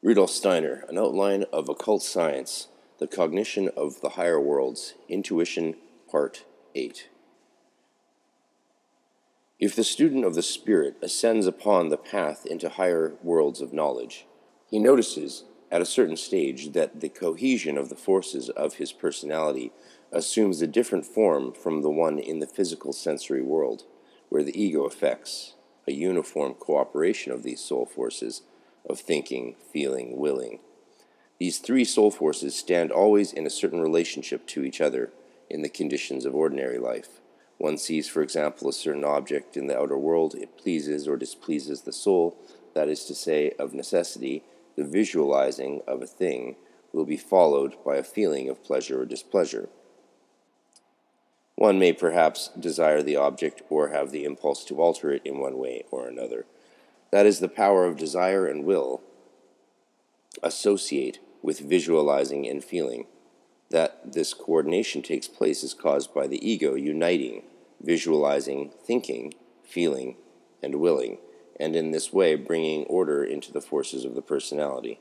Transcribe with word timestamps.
Rudolf 0.00 0.30
Steiner, 0.30 0.84
An 0.88 0.96
Outline 0.96 1.44
of 1.52 1.68
Occult 1.68 2.04
Science, 2.04 2.68
The 3.00 3.08
Cognition 3.08 3.68
of 3.76 4.00
the 4.00 4.10
Higher 4.10 4.40
Worlds, 4.40 4.94
Intuition, 5.08 5.74
Part 6.08 6.44
8. 6.76 7.08
If 9.58 9.74
the 9.74 9.82
student 9.82 10.24
of 10.24 10.36
the 10.36 10.42
Spirit 10.42 10.94
ascends 11.02 11.48
upon 11.48 11.88
the 11.88 11.96
path 11.96 12.46
into 12.46 12.68
higher 12.68 13.14
worlds 13.24 13.60
of 13.60 13.72
knowledge, 13.72 14.24
he 14.70 14.78
notices 14.78 15.42
at 15.68 15.82
a 15.82 15.86
certain 15.86 16.16
stage 16.16 16.74
that 16.74 17.00
the 17.00 17.08
cohesion 17.08 17.76
of 17.76 17.88
the 17.88 17.96
forces 17.96 18.50
of 18.50 18.74
his 18.74 18.92
personality 18.92 19.72
assumes 20.12 20.62
a 20.62 20.68
different 20.68 21.06
form 21.06 21.52
from 21.52 21.82
the 21.82 21.90
one 21.90 22.20
in 22.20 22.38
the 22.38 22.46
physical 22.46 22.92
sensory 22.92 23.42
world, 23.42 23.82
where 24.28 24.44
the 24.44 24.62
ego 24.62 24.84
affects 24.84 25.54
a 25.88 25.92
uniform 25.92 26.54
cooperation 26.54 27.32
of 27.32 27.42
these 27.42 27.60
soul 27.60 27.84
forces 27.84 28.42
of 28.88 29.00
thinking, 29.00 29.56
feeling, 29.72 30.18
willing. 30.18 30.58
These 31.38 31.58
three 31.58 31.84
soul 31.84 32.10
forces 32.10 32.56
stand 32.56 32.90
always 32.90 33.32
in 33.32 33.46
a 33.46 33.50
certain 33.50 33.80
relationship 33.80 34.46
to 34.48 34.64
each 34.64 34.80
other 34.80 35.12
in 35.48 35.62
the 35.62 35.68
conditions 35.68 36.24
of 36.24 36.34
ordinary 36.34 36.78
life. 36.78 37.20
One 37.58 37.78
sees, 37.78 38.08
for 38.08 38.22
example, 38.22 38.68
a 38.68 38.72
certain 38.72 39.04
object 39.04 39.56
in 39.56 39.66
the 39.66 39.78
outer 39.78 39.98
world, 39.98 40.34
it 40.34 40.58
pleases 40.58 41.08
or 41.08 41.16
displeases 41.16 41.82
the 41.82 41.92
soul, 41.92 42.36
that 42.74 42.88
is 42.88 43.04
to 43.06 43.14
say, 43.14 43.52
of 43.58 43.74
necessity, 43.74 44.44
the 44.76 44.84
visualizing 44.84 45.82
of 45.86 46.02
a 46.02 46.06
thing 46.06 46.56
will 46.92 47.04
be 47.04 47.16
followed 47.16 47.74
by 47.84 47.96
a 47.96 48.04
feeling 48.04 48.48
of 48.48 48.62
pleasure 48.62 49.02
or 49.02 49.04
displeasure. 49.04 49.68
One 51.56 51.80
may 51.80 51.92
perhaps 51.92 52.50
desire 52.58 53.02
the 53.02 53.16
object 53.16 53.62
or 53.68 53.88
have 53.88 54.12
the 54.12 54.24
impulse 54.24 54.64
to 54.66 54.80
alter 54.80 55.10
it 55.10 55.22
in 55.24 55.40
one 55.40 55.58
way 55.58 55.84
or 55.90 56.06
another. 56.06 56.46
That 57.10 57.26
is 57.26 57.40
the 57.40 57.48
power 57.48 57.84
of 57.86 57.96
desire 57.96 58.46
and 58.46 58.64
will 58.64 59.02
associate 60.42 61.20
with 61.42 61.60
visualizing 61.60 62.46
and 62.46 62.62
feeling. 62.62 63.06
That 63.70 64.12
this 64.12 64.34
coordination 64.34 65.02
takes 65.02 65.28
place 65.28 65.62
is 65.62 65.74
caused 65.74 66.14
by 66.14 66.26
the 66.26 66.48
ego 66.48 66.74
uniting, 66.74 67.42
visualizing, 67.80 68.72
thinking, 68.84 69.34
feeling, 69.62 70.16
and 70.62 70.76
willing, 70.76 71.18
and 71.60 71.76
in 71.76 71.90
this 71.90 72.12
way 72.12 72.34
bringing 72.34 72.84
order 72.84 73.22
into 73.22 73.52
the 73.52 73.60
forces 73.60 74.04
of 74.04 74.14
the 74.14 74.22
personality. 74.22 75.00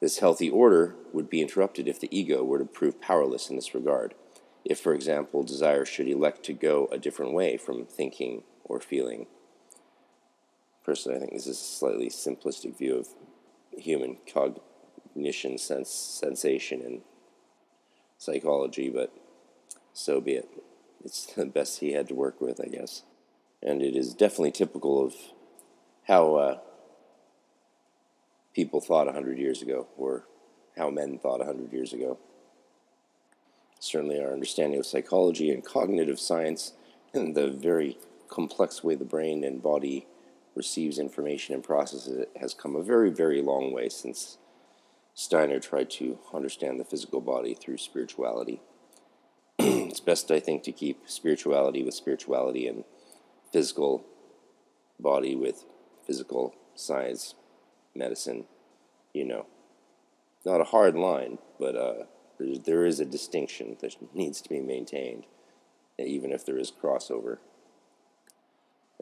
This 0.00 0.18
healthy 0.18 0.50
order 0.50 0.96
would 1.12 1.30
be 1.30 1.40
interrupted 1.40 1.86
if 1.86 2.00
the 2.00 2.14
ego 2.16 2.42
were 2.42 2.58
to 2.58 2.64
prove 2.64 3.00
powerless 3.00 3.48
in 3.48 3.56
this 3.56 3.74
regard. 3.74 4.14
If, 4.64 4.80
for 4.80 4.94
example, 4.94 5.42
desire 5.42 5.84
should 5.84 6.08
elect 6.08 6.42
to 6.44 6.52
go 6.52 6.88
a 6.90 6.98
different 6.98 7.32
way 7.32 7.56
from 7.56 7.86
thinking 7.86 8.42
or 8.64 8.80
feeling. 8.80 9.26
Personally, 10.84 11.16
I 11.16 11.20
think 11.20 11.32
this 11.32 11.46
is 11.46 11.58
a 11.58 11.62
slightly 11.62 12.08
simplistic 12.08 12.76
view 12.76 12.96
of 12.96 13.08
human 13.76 14.16
cognition, 14.32 15.58
sense, 15.58 15.90
sensation, 15.90 16.82
and 16.82 17.02
psychology, 18.18 18.88
but 18.88 19.12
so 19.92 20.20
be 20.20 20.32
it. 20.32 20.48
It's 21.04 21.26
the 21.34 21.46
best 21.46 21.80
he 21.80 21.92
had 21.92 22.08
to 22.08 22.14
work 22.14 22.40
with, 22.40 22.60
I 22.60 22.68
guess. 22.68 23.02
And 23.62 23.80
it 23.80 23.94
is 23.94 24.14
definitely 24.14 24.52
typical 24.52 25.04
of 25.04 25.14
how 26.08 26.34
uh, 26.34 26.58
people 28.54 28.80
thought 28.80 29.08
a 29.08 29.12
hundred 29.12 29.38
years 29.38 29.62
ago, 29.62 29.86
or 29.96 30.24
how 30.76 30.90
men 30.90 31.18
thought 31.18 31.40
a 31.40 31.44
hundred 31.44 31.72
years 31.72 31.92
ago. 31.92 32.18
Certainly, 33.78 34.20
our 34.20 34.32
understanding 34.32 34.80
of 34.80 34.86
psychology 34.86 35.50
and 35.50 35.64
cognitive 35.64 36.18
science 36.18 36.72
and 37.14 37.36
the 37.36 37.48
very 37.48 37.98
complex 38.28 38.82
way 38.82 38.94
the 38.96 39.04
brain 39.04 39.44
and 39.44 39.62
body 39.62 40.06
receives 40.54 40.98
information 40.98 41.54
and 41.54 41.64
processes 41.64 42.18
it 42.18 42.30
has 42.40 42.54
come 42.54 42.76
a 42.76 42.82
very, 42.82 43.10
very 43.10 43.40
long 43.40 43.72
way 43.72 43.88
since 43.88 44.38
Steiner 45.14 45.60
tried 45.60 45.90
to 45.90 46.18
understand 46.32 46.80
the 46.80 46.84
physical 46.84 47.20
body 47.20 47.54
through 47.54 47.76
spirituality. 47.76 48.60
it's 49.58 50.00
best, 50.00 50.30
I 50.30 50.40
think, 50.40 50.62
to 50.64 50.72
keep 50.72 51.02
spirituality 51.06 51.82
with 51.82 51.94
spirituality 51.94 52.66
and 52.66 52.84
physical 53.52 54.04
body 54.98 55.34
with 55.34 55.64
physical 56.06 56.54
science, 56.74 57.34
medicine, 57.94 58.44
you 59.12 59.24
know. 59.24 59.46
Not 60.44 60.60
a 60.60 60.64
hard 60.64 60.96
line, 60.96 61.38
but 61.60 61.76
uh, 61.76 62.04
there 62.64 62.84
is 62.86 62.98
a 62.98 63.04
distinction 63.04 63.76
that 63.80 63.94
needs 64.14 64.40
to 64.40 64.48
be 64.48 64.60
maintained, 64.60 65.26
even 65.98 66.32
if 66.32 66.44
there 66.44 66.58
is 66.58 66.72
crossover. 66.72 67.38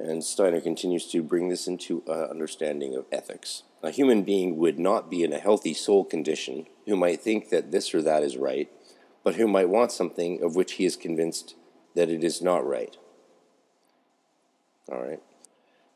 And 0.00 0.25
Steiner 0.25 0.62
continues 0.62 1.06
to 1.12 1.22
bring 1.22 1.49
this 1.49 1.66
into 1.66 2.03
uh, 2.09 2.28
understanding 2.31 2.97
of 2.97 3.05
ethics. 3.12 3.65
A 3.83 3.91
human 3.91 4.22
being 4.22 4.56
would 4.56 4.78
not 4.78 5.11
be 5.11 5.22
in 5.22 5.33
a 5.33 5.38
healthy 5.38 5.75
soul 5.75 6.05
condition 6.05 6.66
who 6.87 6.97
might 6.97 7.21
think 7.21 7.50
that 7.50 7.71
this 7.71 7.94
or 7.94 8.00
that 8.03 8.22
is 8.22 8.39
right, 8.39 8.71
but 9.22 9.34
who 9.34 9.47
might 9.47 9.69
want 9.69 9.93
something 9.93 10.43
of 10.43 10.56
which 10.56 10.72
he 10.72 10.87
is 10.87 10.97
convinced 10.97 11.55
that 11.94 12.09
it 12.09 12.25
is 12.25 12.41
not 12.41 12.66
right. 12.66 12.97
All 14.91 15.03
right. 15.03 15.21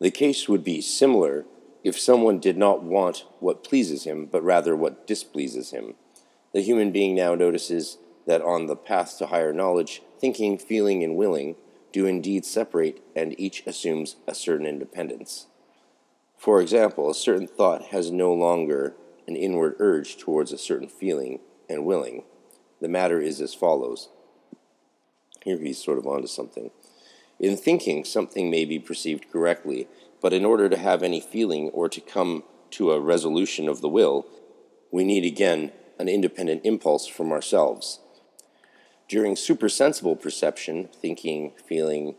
The 0.00 0.10
case 0.10 0.48
would 0.50 0.64
be 0.64 0.82
similar 0.82 1.46
if 1.82 1.98
someone 1.98 2.40
did 2.40 2.58
not 2.58 2.82
want 2.82 3.24
what 3.40 3.64
pleases 3.64 4.04
him, 4.04 4.26
but 4.26 4.42
rather 4.42 4.76
what 4.76 5.06
displeases 5.06 5.70
him. 5.70 5.94
The 6.52 6.60
human 6.60 6.92
being 6.92 7.14
now 7.14 7.34
notices 7.34 7.96
that 8.26 8.42
on 8.42 8.66
the 8.66 8.76
path 8.76 9.16
to 9.18 9.26
higher 9.26 9.52
knowledge, 9.52 10.02
thinking, 10.18 10.58
feeling, 10.58 11.02
and 11.02 11.16
willing 11.16 11.56
do 11.94 12.06
indeed 12.06 12.44
separate, 12.44 13.00
and 13.14 13.38
each 13.38 13.62
assumes 13.68 14.16
a 14.26 14.34
certain 14.34 14.66
independence. 14.66 15.46
For 16.36 16.60
example, 16.60 17.08
a 17.08 17.14
certain 17.14 17.46
thought 17.46 17.86
has 17.86 18.10
no 18.10 18.34
longer 18.34 18.96
an 19.28 19.36
inward 19.36 19.76
urge 19.78 20.18
towards 20.18 20.50
a 20.50 20.58
certain 20.58 20.88
feeling 20.88 21.38
and 21.70 21.86
willing. 21.86 22.24
The 22.80 22.88
matter 22.88 23.20
is 23.20 23.40
as 23.40 23.54
follows. 23.54 24.08
Here 25.44 25.56
he's 25.56 25.82
sort 25.82 25.98
of 25.98 26.06
onto 26.08 26.26
something. 26.26 26.72
In 27.38 27.56
thinking, 27.56 28.04
something 28.04 28.50
may 28.50 28.64
be 28.64 28.80
perceived 28.80 29.30
correctly, 29.30 29.86
but 30.20 30.32
in 30.32 30.44
order 30.44 30.68
to 30.68 30.76
have 30.76 31.04
any 31.04 31.20
feeling 31.20 31.68
or 31.68 31.88
to 31.88 32.00
come 32.00 32.42
to 32.72 32.90
a 32.90 32.98
resolution 32.98 33.68
of 33.68 33.80
the 33.80 33.88
will, 33.88 34.26
we 34.90 35.04
need 35.04 35.24
again 35.24 35.70
an 36.00 36.08
independent 36.08 36.62
impulse 36.64 37.06
from 37.06 37.30
ourselves. 37.30 38.00
During 39.08 39.36
supersensible 39.36 40.16
perception, 40.16 40.88
thinking, 40.92 41.52
feeling, 41.68 42.14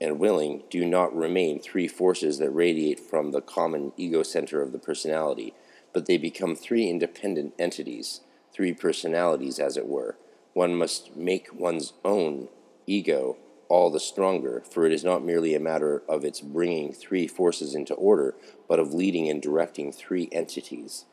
and 0.00 0.18
willing 0.20 0.62
do 0.70 0.84
not 0.84 1.14
remain 1.14 1.58
three 1.58 1.88
forces 1.88 2.38
that 2.38 2.50
radiate 2.50 3.00
from 3.00 3.32
the 3.32 3.40
common 3.40 3.92
ego 3.96 4.22
center 4.22 4.62
of 4.62 4.72
the 4.72 4.78
personality, 4.78 5.54
but 5.92 6.06
they 6.06 6.16
become 6.16 6.54
three 6.54 6.88
independent 6.88 7.54
entities, 7.58 8.20
three 8.52 8.72
personalities, 8.72 9.58
as 9.58 9.76
it 9.76 9.88
were. 9.88 10.16
One 10.54 10.76
must 10.76 11.16
make 11.16 11.52
one's 11.52 11.92
own 12.04 12.48
ego 12.86 13.36
all 13.68 13.90
the 13.90 14.00
stronger, 14.00 14.62
for 14.70 14.86
it 14.86 14.92
is 14.92 15.04
not 15.04 15.24
merely 15.24 15.54
a 15.54 15.60
matter 15.60 16.02
of 16.08 16.24
its 16.24 16.40
bringing 16.40 16.92
three 16.92 17.26
forces 17.26 17.74
into 17.74 17.94
order, 17.94 18.34
but 18.68 18.78
of 18.78 18.94
leading 18.94 19.28
and 19.28 19.42
directing 19.42 19.92
three 19.92 20.28
entities. 20.32 21.04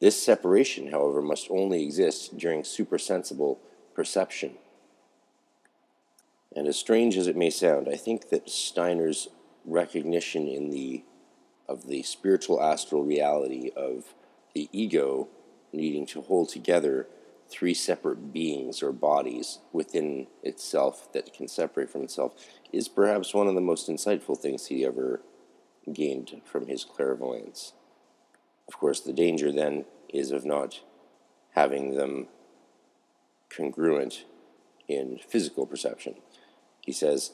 This 0.00 0.20
separation, 0.20 0.90
however, 0.90 1.22
must 1.22 1.50
only 1.50 1.84
exist 1.84 2.36
during 2.36 2.64
supersensible 2.64 3.60
perception. 3.96 4.52
And 6.54 6.68
as 6.68 6.78
strange 6.78 7.16
as 7.16 7.26
it 7.26 7.36
may 7.36 7.50
sound, 7.50 7.88
I 7.90 7.96
think 7.96 8.28
that 8.28 8.50
Steiner's 8.50 9.28
recognition 9.64 10.46
in 10.46 10.70
the 10.70 11.02
of 11.68 11.88
the 11.88 12.02
spiritual 12.04 12.62
astral 12.62 13.02
reality 13.02 13.70
of 13.74 14.14
the 14.54 14.68
ego 14.70 15.26
needing 15.72 16.06
to 16.06 16.20
hold 16.20 16.48
together 16.48 17.08
three 17.48 17.74
separate 17.74 18.32
beings 18.32 18.82
or 18.82 18.92
bodies 18.92 19.58
within 19.72 20.28
itself 20.44 21.12
that 21.12 21.32
can 21.32 21.48
separate 21.48 21.90
from 21.90 22.02
itself 22.02 22.34
is 22.72 22.86
perhaps 22.86 23.34
one 23.34 23.48
of 23.48 23.54
the 23.56 23.60
most 23.60 23.88
insightful 23.88 24.38
things 24.38 24.66
he 24.66 24.84
ever 24.84 25.22
gained 25.92 26.40
from 26.44 26.68
his 26.68 26.84
clairvoyance. 26.84 27.72
Of 28.68 28.78
course, 28.78 29.00
the 29.00 29.12
danger 29.12 29.50
then 29.50 29.86
is 30.08 30.30
of 30.30 30.44
not 30.44 30.80
having 31.54 31.96
them 31.96 32.28
congruent 33.56 34.24
in 34.88 35.18
physical 35.26 35.66
perception. 35.66 36.16
He 36.80 36.92
says, 36.92 37.32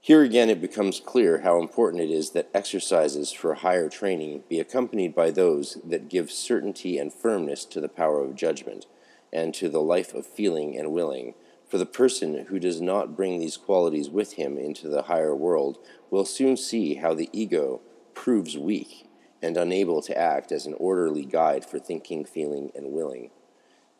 Here 0.00 0.22
again 0.22 0.50
it 0.50 0.60
becomes 0.60 1.00
clear 1.00 1.40
how 1.40 1.60
important 1.60 2.02
it 2.02 2.10
is 2.10 2.30
that 2.30 2.50
exercises 2.54 3.32
for 3.32 3.54
higher 3.54 3.88
training 3.88 4.44
be 4.48 4.60
accompanied 4.60 5.14
by 5.14 5.30
those 5.30 5.78
that 5.84 6.08
give 6.08 6.30
certainty 6.30 6.98
and 6.98 7.12
firmness 7.12 7.64
to 7.66 7.80
the 7.80 7.88
power 7.88 8.22
of 8.22 8.34
judgment 8.34 8.86
and 9.32 9.54
to 9.54 9.68
the 9.68 9.80
life 9.80 10.14
of 10.14 10.26
feeling 10.26 10.76
and 10.76 10.92
willing. 10.92 11.34
For 11.68 11.78
the 11.78 11.86
person 11.86 12.46
who 12.46 12.58
does 12.58 12.80
not 12.80 13.16
bring 13.16 13.38
these 13.38 13.56
qualities 13.56 14.10
with 14.10 14.32
him 14.32 14.58
into 14.58 14.88
the 14.88 15.02
higher 15.02 15.34
world 15.34 15.78
will 16.10 16.24
soon 16.24 16.56
see 16.56 16.96
how 16.96 17.14
the 17.14 17.30
ego 17.32 17.80
proves 18.12 18.58
weak 18.58 19.08
and 19.40 19.56
unable 19.56 20.02
to 20.02 20.18
act 20.18 20.52
as 20.52 20.66
an 20.66 20.74
orderly 20.74 21.24
guide 21.24 21.64
for 21.64 21.78
thinking, 21.78 22.24
feeling, 22.24 22.70
and 22.74 22.92
willing. 22.92 23.30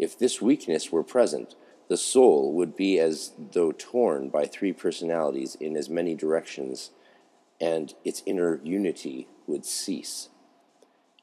If 0.01 0.19
this 0.19 0.41
weakness 0.41 0.91
were 0.91 1.03
present, 1.03 1.55
the 1.89 1.99
soul 1.99 2.55
would 2.55 2.75
be 2.75 2.99
as 2.99 3.33
though 3.53 3.71
torn 3.71 4.31
by 4.31 4.47
three 4.47 4.73
personalities 4.73 5.57
in 5.57 5.77
as 5.77 5.91
many 5.91 6.15
directions, 6.15 6.91
and 7.61 7.93
its 8.03 8.23
inner 8.25 8.63
unity 8.65 9.29
would 9.47 9.67
cease. 9.67 10.31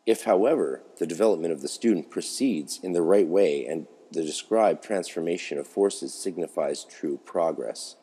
If, 0.06 0.26
however, 0.26 0.84
the 1.00 1.08
development 1.08 1.54
of 1.54 1.62
the 1.62 1.68
student 1.68 2.12
proceeds 2.12 2.80
in 2.84 2.94
the 2.94 3.02
right 3.02 3.28
way 3.28 3.66
and 3.66 3.88
the 4.12 4.22
described 4.22 4.84
transformation 4.84 5.58
of 5.58 5.66
forces 5.66 6.14
signifies 6.14 6.84
true 6.84 7.20
progress. 7.26 7.96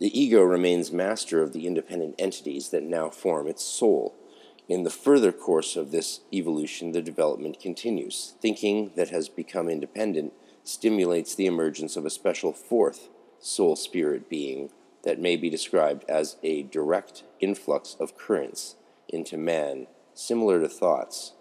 The 0.00 0.20
ego 0.20 0.42
remains 0.42 0.92
master 0.92 1.42
of 1.42 1.54
the 1.54 1.66
independent 1.66 2.14
entities 2.18 2.68
that 2.68 2.82
now 2.82 3.08
form 3.08 3.48
its 3.48 3.64
soul. 3.64 4.14
In 4.68 4.82
the 4.82 4.90
further 4.90 5.32
course 5.32 5.76
of 5.76 5.90
this 5.90 6.20
evolution, 6.30 6.92
the 6.92 7.00
development 7.00 7.58
continues. 7.58 8.34
Thinking 8.42 8.92
that 8.96 9.08
has 9.08 9.30
become 9.30 9.70
independent 9.70 10.34
stimulates 10.62 11.34
the 11.34 11.46
emergence 11.46 11.96
of 11.96 12.04
a 12.04 12.10
special 12.10 12.52
fourth 12.52 13.08
soul 13.40 13.76
spirit 13.76 14.28
being 14.28 14.70
that 15.04 15.18
may 15.18 15.36
be 15.36 15.48
described 15.48 16.04
as 16.06 16.36
a 16.42 16.64
direct 16.64 17.22
influx 17.40 17.96
of 17.98 18.18
currents 18.18 18.76
into 19.08 19.38
man 19.38 19.86
similar 20.12 20.60
to 20.60 20.68
thoughts. 20.68 21.32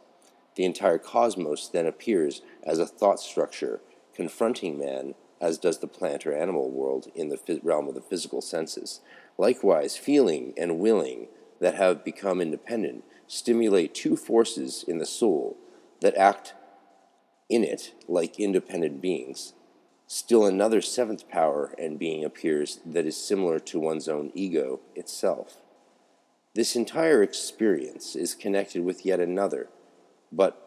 The 0.56 0.64
entire 0.64 0.98
cosmos 0.98 1.68
then 1.68 1.86
appears 1.86 2.42
as 2.64 2.80
a 2.80 2.86
thought 2.86 3.20
structure 3.20 3.82
confronting 4.16 4.80
man, 4.80 5.16
as 5.42 5.58
does 5.58 5.80
the 5.80 5.88
plant 5.88 6.26
or 6.26 6.34
animal 6.34 6.72
world 6.72 7.12
in 7.14 7.28
the 7.28 7.60
realm 7.62 7.90
of 7.90 7.94
the 7.94 8.02
physical 8.02 8.42
senses. 8.42 9.02
Likewise, 9.38 9.98
feeling 9.98 10.54
and 10.58 10.80
willing 10.80 11.28
that 11.60 11.76
have 11.76 12.04
become 12.04 12.40
independent 12.42 13.04
stimulate 13.28 13.94
two 13.94 14.16
forces 14.16 14.84
in 14.88 14.98
the 14.98 15.06
soul 15.06 15.58
that 16.02 16.16
act 16.16 16.54
in 17.50 17.64
it 17.64 17.94
like 18.08 18.40
independent 18.40 19.02
beings. 19.02 19.54
Still, 20.08 20.46
another 20.46 20.82
seventh 20.82 21.28
power 21.30 21.74
and 21.78 22.00
being 22.00 22.24
appears 22.24 22.80
that 22.86 23.06
is 23.06 23.18
similar 23.18 23.60
to 23.60 23.80
one's 23.80 24.08
own 24.08 24.32
ego 24.34 24.80
itself. 24.96 25.58
This 26.56 26.76
entire 26.76 27.22
experience 27.22 28.16
is 28.16 28.34
connected 28.34 28.84
with 28.84 29.06
yet 29.06 29.20
another, 29.20 29.68
but 30.32 30.64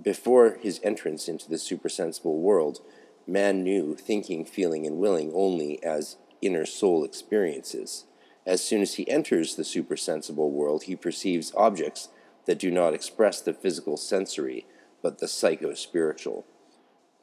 before 0.00 0.58
his 0.60 0.80
entrance 0.82 1.28
into 1.28 1.48
the 1.48 1.58
supersensible 1.58 2.40
world, 2.40 2.80
man 3.26 3.62
knew 3.62 3.94
thinking, 3.94 4.44
feeling, 4.44 4.86
and 4.86 4.98
willing 4.98 5.32
only 5.34 5.82
as 5.82 6.16
inner 6.42 6.66
soul 6.66 7.04
experiences. 7.04 8.04
As 8.46 8.62
soon 8.62 8.82
as 8.82 8.94
he 8.94 9.08
enters 9.08 9.54
the 9.54 9.64
supersensible 9.64 10.50
world, 10.50 10.84
he 10.84 10.96
perceives 10.96 11.52
objects 11.56 12.08
that 12.46 12.58
do 12.58 12.70
not 12.70 12.94
express 12.94 13.40
the 13.40 13.54
physical 13.54 13.96
sensory, 13.96 14.66
but 15.02 15.18
the 15.18 15.28
psycho-spiritual. 15.28 16.44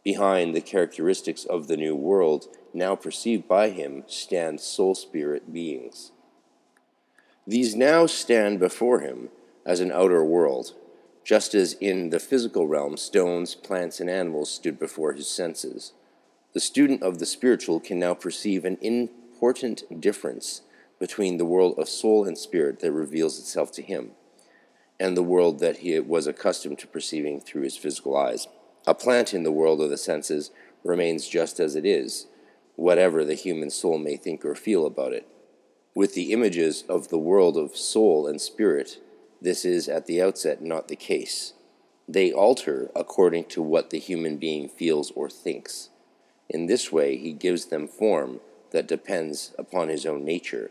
Behind 0.03 0.55
the 0.55 0.61
characteristics 0.61 1.45
of 1.45 1.67
the 1.67 1.77
new 1.77 1.95
world, 1.95 2.47
now 2.73 2.95
perceived 2.95 3.47
by 3.47 3.69
him, 3.69 4.03
stand 4.07 4.59
soul 4.59 4.95
spirit 4.95 5.53
beings. 5.53 6.11
These 7.45 7.75
now 7.75 8.07
stand 8.07 8.59
before 8.59 9.01
him 9.01 9.29
as 9.63 9.79
an 9.79 9.91
outer 9.91 10.23
world, 10.23 10.73
just 11.23 11.53
as 11.53 11.73
in 11.73 12.09
the 12.09 12.19
physical 12.19 12.67
realm 12.67 12.97
stones, 12.97 13.53
plants, 13.53 13.99
and 13.99 14.09
animals 14.09 14.51
stood 14.51 14.79
before 14.79 15.13
his 15.13 15.27
senses. 15.27 15.93
The 16.53 16.59
student 16.59 17.03
of 17.03 17.19
the 17.19 17.25
spiritual 17.27 17.79
can 17.79 17.99
now 17.99 18.15
perceive 18.15 18.65
an 18.65 18.77
important 18.81 20.01
difference 20.01 20.61
between 21.01 21.37
the 21.37 21.45
world 21.45 21.73
of 21.79 21.89
soul 21.89 22.25
and 22.25 22.37
spirit 22.37 22.79
that 22.79 22.91
reveals 22.91 23.39
itself 23.39 23.71
to 23.71 23.81
him 23.81 24.11
and 24.99 25.17
the 25.17 25.23
world 25.23 25.57
that 25.57 25.77
he 25.77 25.99
was 25.99 26.27
accustomed 26.27 26.77
to 26.77 26.85
perceiving 26.85 27.41
through 27.41 27.63
his 27.63 27.75
physical 27.75 28.15
eyes. 28.15 28.47
A 28.85 28.93
plant 28.93 29.33
in 29.33 29.41
the 29.41 29.51
world 29.51 29.81
of 29.81 29.89
the 29.89 29.97
senses 29.97 30.51
remains 30.83 31.27
just 31.27 31.59
as 31.59 31.75
it 31.75 31.87
is, 31.87 32.27
whatever 32.75 33.25
the 33.25 33.33
human 33.33 33.71
soul 33.71 33.97
may 33.97 34.15
think 34.15 34.45
or 34.45 34.53
feel 34.53 34.85
about 34.85 35.11
it. 35.11 35.27
With 35.95 36.13
the 36.13 36.31
images 36.31 36.83
of 36.87 37.07
the 37.07 37.17
world 37.17 37.57
of 37.57 37.75
soul 37.75 38.27
and 38.27 38.39
spirit, 38.39 38.99
this 39.41 39.65
is 39.65 39.89
at 39.89 40.05
the 40.05 40.21
outset 40.21 40.61
not 40.61 40.87
the 40.87 40.95
case. 40.95 41.53
They 42.07 42.31
alter 42.31 42.91
according 42.95 43.45
to 43.45 43.61
what 43.63 43.89
the 43.89 43.97
human 43.97 44.37
being 44.37 44.69
feels 44.69 45.09
or 45.15 45.31
thinks. 45.31 45.89
In 46.47 46.67
this 46.67 46.91
way, 46.91 47.17
he 47.17 47.33
gives 47.33 47.65
them 47.65 47.87
form 47.87 48.39
that 48.69 48.87
depends 48.87 49.51
upon 49.57 49.89
his 49.89 50.05
own 50.05 50.23
nature. 50.23 50.69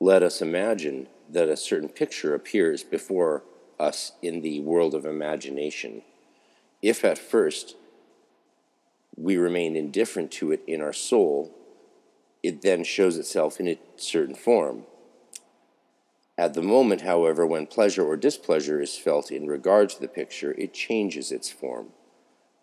Let 0.00 0.22
us 0.22 0.40
imagine 0.40 1.08
that 1.28 1.48
a 1.48 1.56
certain 1.56 1.88
picture 1.88 2.34
appears 2.34 2.84
before 2.84 3.42
us 3.80 4.12
in 4.22 4.42
the 4.42 4.60
world 4.60 4.94
of 4.94 5.04
imagination. 5.04 6.02
If 6.82 7.04
at 7.04 7.18
first 7.18 7.74
we 9.16 9.36
remain 9.36 9.74
indifferent 9.74 10.30
to 10.32 10.52
it 10.52 10.62
in 10.66 10.80
our 10.80 10.92
soul, 10.92 11.52
it 12.42 12.62
then 12.62 12.84
shows 12.84 13.16
itself 13.16 13.58
in 13.58 13.66
a 13.66 13.78
certain 13.96 14.36
form. 14.36 14.84
At 16.36 16.54
the 16.54 16.62
moment, 16.62 17.00
however, 17.00 17.44
when 17.44 17.66
pleasure 17.66 18.04
or 18.04 18.16
displeasure 18.16 18.80
is 18.80 18.96
felt 18.96 19.32
in 19.32 19.48
regard 19.48 19.90
to 19.90 20.00
the 20.00 20.06
picture, 20.06 20.52
it 20.52 20.72
changes 20.72 21.32
its 21.32 21.50
form. 21.50 21.88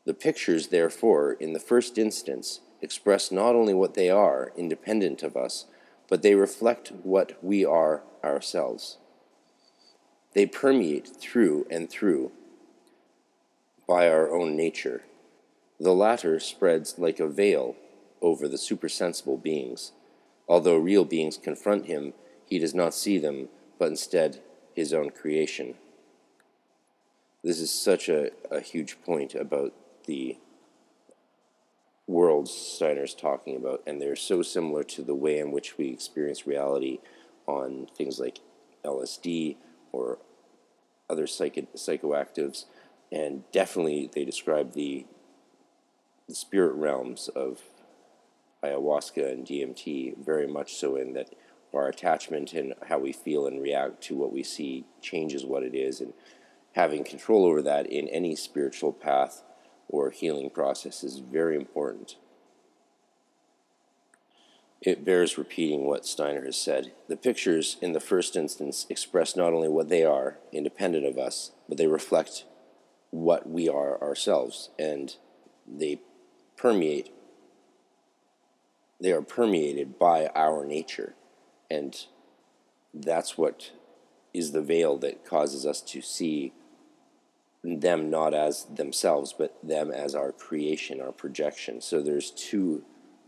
The 0.06 0.14
pictures, 0.14 0.68
therefore, 0.68 1.34
in 1.34 1.52
the 1.52 1.60
first 1.60 1.98
instance, 1.98 2.62
express 2.82 3.34
not 3.34 3.56
only 3.56 3.74
what 3.74 3.96
they 3.96 4.10
are, 4.10 4.54
independent 4.56 5.24
of 5.24 5.36
us, 5.36 5.66
but 6.08 6.22
they 6.22 6.36
reflect 6.36 6.92
what 7.04 7.44
we 7.44 7.66
are 7.66 8.04
ourselves. 8.24 8.98
They 10.34 10.46
permeate 10.46 11.08
through 11.08 11.66
and 11.70 11.90
through 11.90 12.32
by 13.88 14.10
our 14.10 14.30
own 14.30 14.56
nature. 14.56 15.04
The 15.80 15.94
latter 15.94 16.40
spreads 16.40 16.98
like 16.98 17.20
a 17.20 17.28
veil 17.28 17.76
over 18.22 18.48
the 18.48 18.58
supersensible 18.58 19.38
beings. 19.38 19.92
Although 20.48 20.78
real 20.78 21.06
beings 21.06 21.38
confront 21.38 21.86
him, 21.86 22.14
he 22.46 22.60
does 22.60 22.74
not 22.74 22.94
see 22.94 23.18
them, 23.18 23.50
but 23.80 23.90
instead 23.90 24.42
his 24.76 24.94
own 24.94 25.10
creation. 25.10 25.76
This 27.44 27.60
is 27.60 27.72
such 27.72 28.10
a, 28.10 28.32
a 28.52 28.60
huge 28.60 29.02
point 29.04 29.36
about 29.36 29.74
the 30.06 30.38
worlds 32.08 32.52
Steiner's 32.52 33.16
talking 33.16 33.56
about, 33.56 33.82
and 33.88 34.02
they're 34.02 34.16
so 34.16 34.42
similar 34.42 34.84
to 34.84 35.02
the 35.02 35.16
way 35.16 35.40
in 35.40 35.52
which 35.52 35.78
we 35.78 35.90
experience 35.90 36.46
reality 36.46 37.00
on 37.48 37.88
things 37.96 38.20
like 38.20 38.40
LSD 38.84 39.58
or 39.92 40.20
other 41.10 41.28
psycho- 41.28 41.68
psychoactives, 41.76 42.66
and 43.12 43.44
definitely 43.52 44.10
they 44.14 44.26
describe 44.26 44.74
the 44.74 45.06
the 46.28 46.34
spirit 46.34 46.74
realms 46.74 47.28
of 47.30 47.62
ayahuasca 48.64 49.32
and 49.32 49.46
DMT 49.46 50.18
very 50.18 50.48
much 50.48 50.74
so 50.74 50.96
in 50.96 51.14
that 51.14 51.30
our 51.76 51.88
attachment 51.88 52.54
and 52.54 52.74
how 52.88 52.98
we 52.98 53.12
feel 53.12 53.46
and 53.46 53.62
react 53.62 54.02
to 54.02 54.16
what 54.16 54.32
we 54.32 54.44
see 54.44 54.86
changes 55.02 55.46
what 55.46 55.62
it 55.62 55.76
is. 55.76 56.00
And 56.00 56.14
having 56.74 57.04
control 57.04 57.46
over 57.46 57.62
that 57.62 57.86
in 57.86 58.08
any 58.08 58.36
spiritual 58.36 58.94
path 58.94 59.44
or 59.88 60.12
healing 60.12 60.50
process 60.50 61.04
is 61.04 61.20
very 61.20 61.56
important. 61.56 62.18
It 64.82 65.04
bears 65.04 65.38
repeating 65.38 65.86
what 65.86 66.06
Steiner 66.06 66.46
has 66.46 66.58
said. 66.58 66.92
The 67.08 67.18
pictures, 67.18 67.78
in 67.82 67.94
the 67.94 68.00
first 68.00 68.36
instance, 68.36 68.86
express 68.90 69.36
not 69.36 69.54
only 69.54 69.68
what 69.68 69.90
they 69.90 70.04
are, 70.04 70.38
independent 70.52 71.06
of 71.06 71.18
us, 71.18 71.52
but 71.68 71.78
they 71.78 71.88
reflect 71.88 72.46
what 73.10 73.50
we 73.50 73.68
are 73.68 74.00
ourselves, 74.02 74.70
and 74.78 75.16
they 75.68 76.02
permeate 76.58 77.12
they 79.00 79.12
are 79.12 79.22
permeated 79.22 80.00
by 80.00 80.30
our 80.36 80.66
nature. 80.66 81.16
And 81.70 81.96
that's 82.94 83.38
what 83.38 83.72
is 84.34 84.52
the 84.52 84.62
veil 84.62 84.98
that 84.98 85.26
causes 85.26 85.66
us 85.66 85.82
to 85.82 86.02
see 86.02 86.54
them 87.66 88.10
not 88.10 88.34
as 88.34 88.66
themselves, 88.66 89.34
but 89.34 89.58
them 89.64 89.92
as 89.92 90.16
our 90.16 90.32
creation, 90.32 91.02
our 91.02 91.12
projection. 91.12 91.82
So 91.82 92.02
there's 92.02 92.32
two 92.32 92.84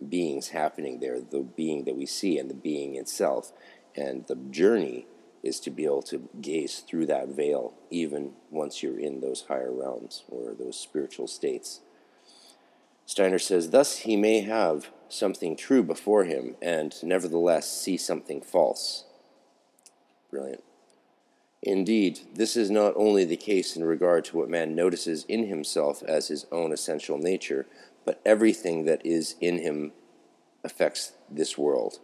beings 0.08 0.50
happening 0.50 1.00
there 1.00 1.20
the 1.20 1.42
being 1.42 1.86
that 1.86 1.96
we 1.96 2.06
see 2.06 2.38
and 2.38 2.50
the 2.50 2.56
being 2.56 2.96
itself. 2.96 3.52
And 3.96 4.26
the 4.28 4.36
journey 4.36 5.08
is 5.44 5.60
to 5.62 5.72
be 5.72 5.86
able 5.86 6.04
to 6.04 6.30
gaze 6.42 6.80
through 6.80 7.08
that 7.08 7.30
veil, 7.30 7.74
even 7.90 8.34
once 8.52 8.84
you're 8.84 9.00
in 9.00 9.22
those 9.22 9.46
higher 9.48 9.72
realms 9.72 10.24
or 10.30 10.54
those 10.54 10.80
spiritual 10.80 11.28
states. 11.28 11.82
Steiner 13.06 13.40
says, 13.40 13.70
Thus 13.70 14.00
he 14.00 14.16
may 14.16 14.42
have 14.42 14.90
something 15.10 15.56
true 15.56 15.84
before 15.84 16.26
him 16.26 16.56
and 16.62 16.94
nevertheless 17.02 17.72
see 17.72 17.98
something 17.98 18.42
false. 18.42 19.06
Brilliant. 20.30 20.64
Indeed, 21.64 22.20
this 22.34 22.56
is 22.56 22.70
not 22.70 22.94
only 22.96 23.26
the 23.26 23.36
case 23.36 23.76
in 23.76 23.84
regard 23.84 24.26
to 24.26 24.38
what 24.38 24.50
man 24.50 24.76
notices 24.76 25.26
in 25.26 25.48
himself 25.48 26.04
as 26.04 26.28
his 26.28 26.46
own 26.52 26.72
essential 26.72 27.18
nature, 27.18 27.66
but 28.06 28.22
everything 28.26 28.86
that 28.86 29.06
is 29.06 29.36
in 29.42 29.60
him 29.60 29.92
affects 30.64 31.14
this 31.30 31.58
world. 31.58 32.00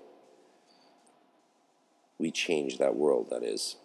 We 2.18 2.32
change 2.32 2.78
that 2.78 2.96
world, 2.96 3.30
that 3.30 3.44
is. 3.44 3.78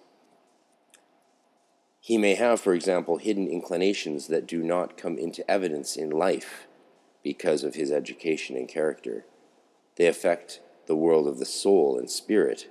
He 2.00 2.16
may 2.16 2.34
have, 2.34 2.60
for 2.60 2.72
example, 2.72 3.18
hidden 3.18 3.48
inclinations 3.48 4.28
that 4.28 4.46
do 4.46 4.62
not 4.62 4.96
come 4.96 5.18
into 5.18 5.48
evidence 5.50 5.96
in 5.96 6.10
life 6.10 6.66
because 7.22 7.64
of 7.64 7.74
his 7.74 7.90
education 7.90 8.56
and 8.56 8.68
character. 8.68 9.26
They 9.96 10.06
affect 10.06 10.60
the 10.86 10.96
world 10.96 11.26
of 11.26 11.38
the 11.38 11.44
soul 11.44 11.98
and 11.98 12.10
spirit. 12.10 12.68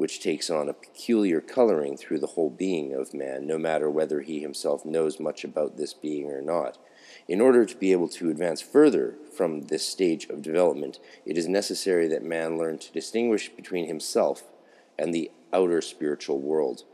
Which 0.00 0.18
takes 0.18 0.48
on 0.48 0.66
a 0.66 0.72
peculiar 0.72 1.42
coloring 1.42 1.94
through 1.94 2.18
the 2.18 2.28
whole 2.28 2.48
being 2.48 2.94
of 2.94 3.12
man, 3.12 3.46
no 3.46 3.58
matter 3.58 3.90
whether 3.90 4.22
he 4.22 4.40
himself 4.40 4.82
knows 4.82 5.20
much 5.20 5.44
about 5.44 5.76
this 5.76 5.92
being 5.92 6.30
or 6.30 6.40
not. 6.40 6.78
In 7.28 7.38
order 7.38 7.66
to 7.66 7.76
be 7.76 7.92
able 7.92 8.08
to 8.08 8.30
advance 8.30 8.62
further 8.62 9.16
from 9.36 9.66
this 9.66 9.86
stage 9.86 10.24
of 10.30 10.40
development, 10.40 11.00
it 11.26 11.36
is 11.36 11.46
necessary 11.46 12.08
that 12.08 12.22
man 12.22 12.56
learn 12.56 12.78
to 12.78 12.92
distinguish 12.92 13.50
between 13.50 13.88
himself 13.88 14.44
and 14.98 15.12
the 15.12 15.30
outer 15.52 15.82
spiritual 15.82 16.38
world. 16.38 16.84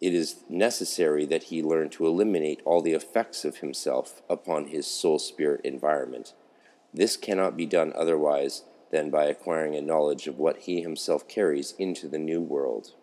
It 0.00 0.14
is 0.14 0.44
necessary 0.48 1.26
that 1.26 1.44
he 1.44 1.60
learn 1.60 1.90
to 1.90 2.06
eliminate 2.06 2.62
all 2.64 2.82
the 2.82 2.92
effects 2.92 3.44
of 3.44 3.56
himself 3.56 4.22
upon 4.30 4.68
his 4.68 4.86
soul 4.86 5.18
spirit 5.18 5.62
environment. 5.64 6.34
This 6.94 7.16
cannot 7.16 7.56
be 7.56 7.66
done 7.66 7.92
otherwise 7.96 8.62
than 8.90 9.10
by 9.10 9.24
acquiring 9.24 9.74
a 9.74 9.80
knowledge 9.80 10.26
of 10.26 10.38
what 10.38 10.58
he 10.58 10.80
himself 10.80 11.26
carries 11.28 11.72
into 11.78 12.08
the 12.08 12.18
new 12.18 12.40
world. 12.40 12.94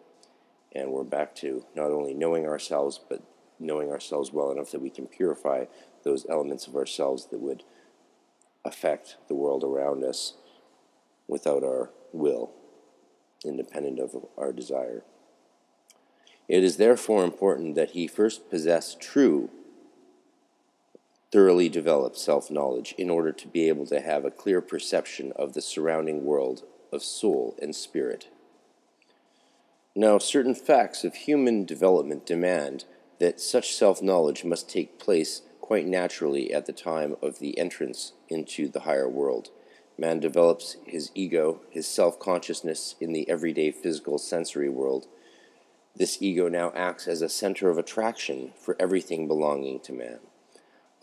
And 0.74 0.92
we're 0.92 1.04
back 1.04 1.36
to 1.36 1.66
not 1.75 1.92
only 1.92 2.13
knowing 2.13 2.46
ourselves, 2.46 3.00
but 3.08 3.22
knowing 3.60 3.92
ourselves 3.92 4.32
well 4.32 4.52
enough 4.52 4.72
that 4.72 4.82
we 4.82 4.90
can 4.90 5.08
purify 5.08 5.66
those 6.04 6.25
elements 6.30 6.68
of 6.68 6.75
ourselves 6.75 7.28
that 7.28 7.40
would 7.40 7.63
affect 8.66 9.18
the 9.28 9.36
world 9.36 9.63
around 9.63 10.04
us 10.04 10.34
without 11.28 11.63
our 11.63 11.90
will, 12.12 12.52
independent 13.46 14.00
of 14.00 14.25
our 14.38 14.52
desire. 14.52 15.04
It 16.48 16.63
is 16.63 16.78
therefore 16.78 17.24
important 17.24 17.75
that 17.75 17.92
he 17.92 18.08
first 18.08 18.50
possess 18.50 18.96
true, 19.00 19.50
thoroughly 21.34 21.68
developed 21.68 22.16
self 22.16 22.52
knowledge 22.52 22.94
in 22.96 23.10
order 23.10 23.32
to 23.32 23.48
be 23.48 23.68
able 23.68 23.88
to 23.88 24.00
have 24.00 24.24
a 24.24 24.30
clear 24.30 24.62
perception 24.62 25.34
of 25.36 25.54
the 25.54 25.62
surrounding 25.63 26.24
world 26.24 26.62
of 26.92 27.02
soul 27.02 27.58
and 27.60 27.75
spirit. 27.75 28.28
Now, 29.96 30.20
certain 30.20 30.54
facts 30.54 31.04
of 31.04 31.16
human 31.16 31.66
development 31.66 32.28
demand 32.28 32.86
that 33.20 33.42
such 33.42 33.74
self 33.74 34.00
knowledge 34.00 34.46
must 34.46 34.70
take 34.70 35.00
place 35.00 35.42
quite 35.60 35.88
naturally 35.88 36.54
at 36.54 36.68
the 36.68 36.72
time 36.72 37.16
of 37.20 37.40
the 37.40 37.58
entrance 37.58 38.13
into 38.30 38.68
the 38.68 38.82
higher 38.82 39.10
world. 39.10 39.50
Man 39.98 40.20
develops 40.20 40.78
his 40.86 41.10
ego, 41.16 41.62
his 41.72 41.88
self 41.88 42.20
consciousness 42.20 42.94
in 43.02 43.12
the 43.12 43.28
everyday 43.28 43.72
physical 43.72 44.20
sensory 44.20 44.70
world. 44.70 45.08
This 45.96 46.22
ego 46.22 46.48
now 46.48 46.72
acts 46.75 47.08
as 47.08 47.24
a 47.24 47.30
center 47.30 47.72
of 47.72 47.80
attraction 47.80 48.54
for 48.56 48.75
everything 48.80 49.28
belonging 49.28 49.80
to 49.80 49.94
man. 49.94 50.20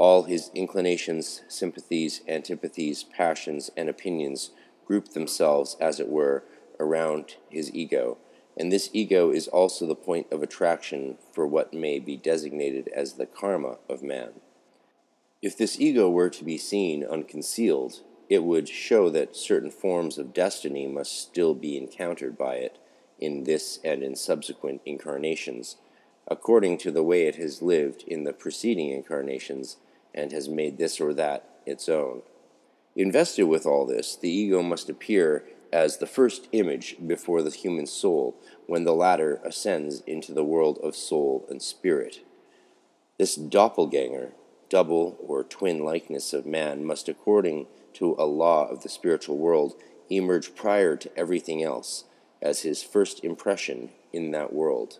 All 0.00 0.22
his 0.22 0.50
inclinations, 0.54 1.42
sympathies, 1.46 2.22
antipathies, 2.26 3.04
passions, 3.04 3.70
and 3.76 3.88
opinions 3.88 4.50
group 4.86 5.10
themselves, 5.10 5.76
as 5.78 6.00
it 6.00 6.08
were, 6.08 6.42
around 6.80 7.36
his 7.50 7.72
ego 7.74 8.16
and 8.60 8.70
this 8.70 8.90
ego 8.92 9.30
is 9.30 9.48
also 9.48 9.86
the 9.86 9.94
point 9.94 10.26
of 10.30 10.42
attraction 10.42 11.16
for 11.32 11.46
what 11.46 11.72
may 11.72 11.98
be 11.98 12.16
designated 12.16 12.88
as 12.88 13.14
the 13.14 13.24
karma 13.24 13.78
of 13.88 14.02
man. 14.02 14.32
If 15.40 15.56
this 15.56 15.80
ego 15.80 16.10
were 16.10 16.28
to 16.28 16.44
be 16.44 16.58
seen 16.58 17.02
unconcealed, 17.02 18.00
it 18.28 18.44
would 18.44 18.68
show 18.68 19.08
that 19.10 19.34
certain 19.34 19.70
forms 19.70 20.18
of 20.18 20.34
destiny 20.34 20.86
must 20.86 21.18
still 21.18 21.54
be 21.54 21.78
encountered 21.78 22.36
by 22.36 22.56
it 22.56 22.78
in 23.18 23.44
this 23.44 23.78
and 23.82 24.02
in 24.02 24.14
subsequent 24.14 24.82
incarnations, 24.84 25.76
according 26.28 26.76
to 26.78 26.90
the 26.90 27.02
way 27.02 27.26
it 27.26 27.36
has 27.36 27.62
lived 27.62 28.04
in 28.06 28.24
the 28.24 28.32
preceding 28.34 28.90
incarnations 28.90 29.78
and 30.14 30.32
has 30.32 30.48
made 30.48 30.78
this 30.78 31.00
or 31.00 31.14
that 31.14 31.48
its 31.66 31.88
own. 31.88 32.22
Invested 32.96 33.44
with 33.44 33.66
all 33.66 33.86
this, 33.86 34.16
the 34.16 34.30
ego 34.30 34.62
must 34.62 34.88
appear 34.88 35.44
as 35.72 35.98
the 35.98 36.06
first 36.06 36.48
image 36.52 36.96
before 37.06 37.42
the 37.42 37.50
human 37.50 37.86
soul 37.86 38.36
when 38.66 38.84
the 38.84 38.94
latter 38.94 39.40
ascends 39.44 40.00
into 40.02 40.32
the 40.32 40.44
world 40.44 40.78
of 40.82 40.96
soul 40.96 41.46
and 41.48 41.62
spirit. 41.62 42.20
This 43.18 43.36
doppelganger, 43.36 44.32
double 44.68 45.16
or 45.20 45.44
twin 45.44 45.84
likeness 45.84 46.32
of 46.32 46.46
man, 46.46 46.84
must, 46.84 47.08
according 47.08 47.66
to 47.94 48.16
a 48.18 48.24
law 48.24 48.66
of 48.66 48.82
the 48.82 48.88
spiritual 48.88 49.36
world, 49.36 49.74
emerge 50.08 50.54
prior 50.54 50.96
to 50.96 51.18
everything 51.18 51.62
else 51.62 52.04
as 52.42 52.62
his 52.62 52.82
first 52.82 53.22
impression 53.22 53.90
in 54.12 54.30
that 54.32 54.52
world. 54.52 54.98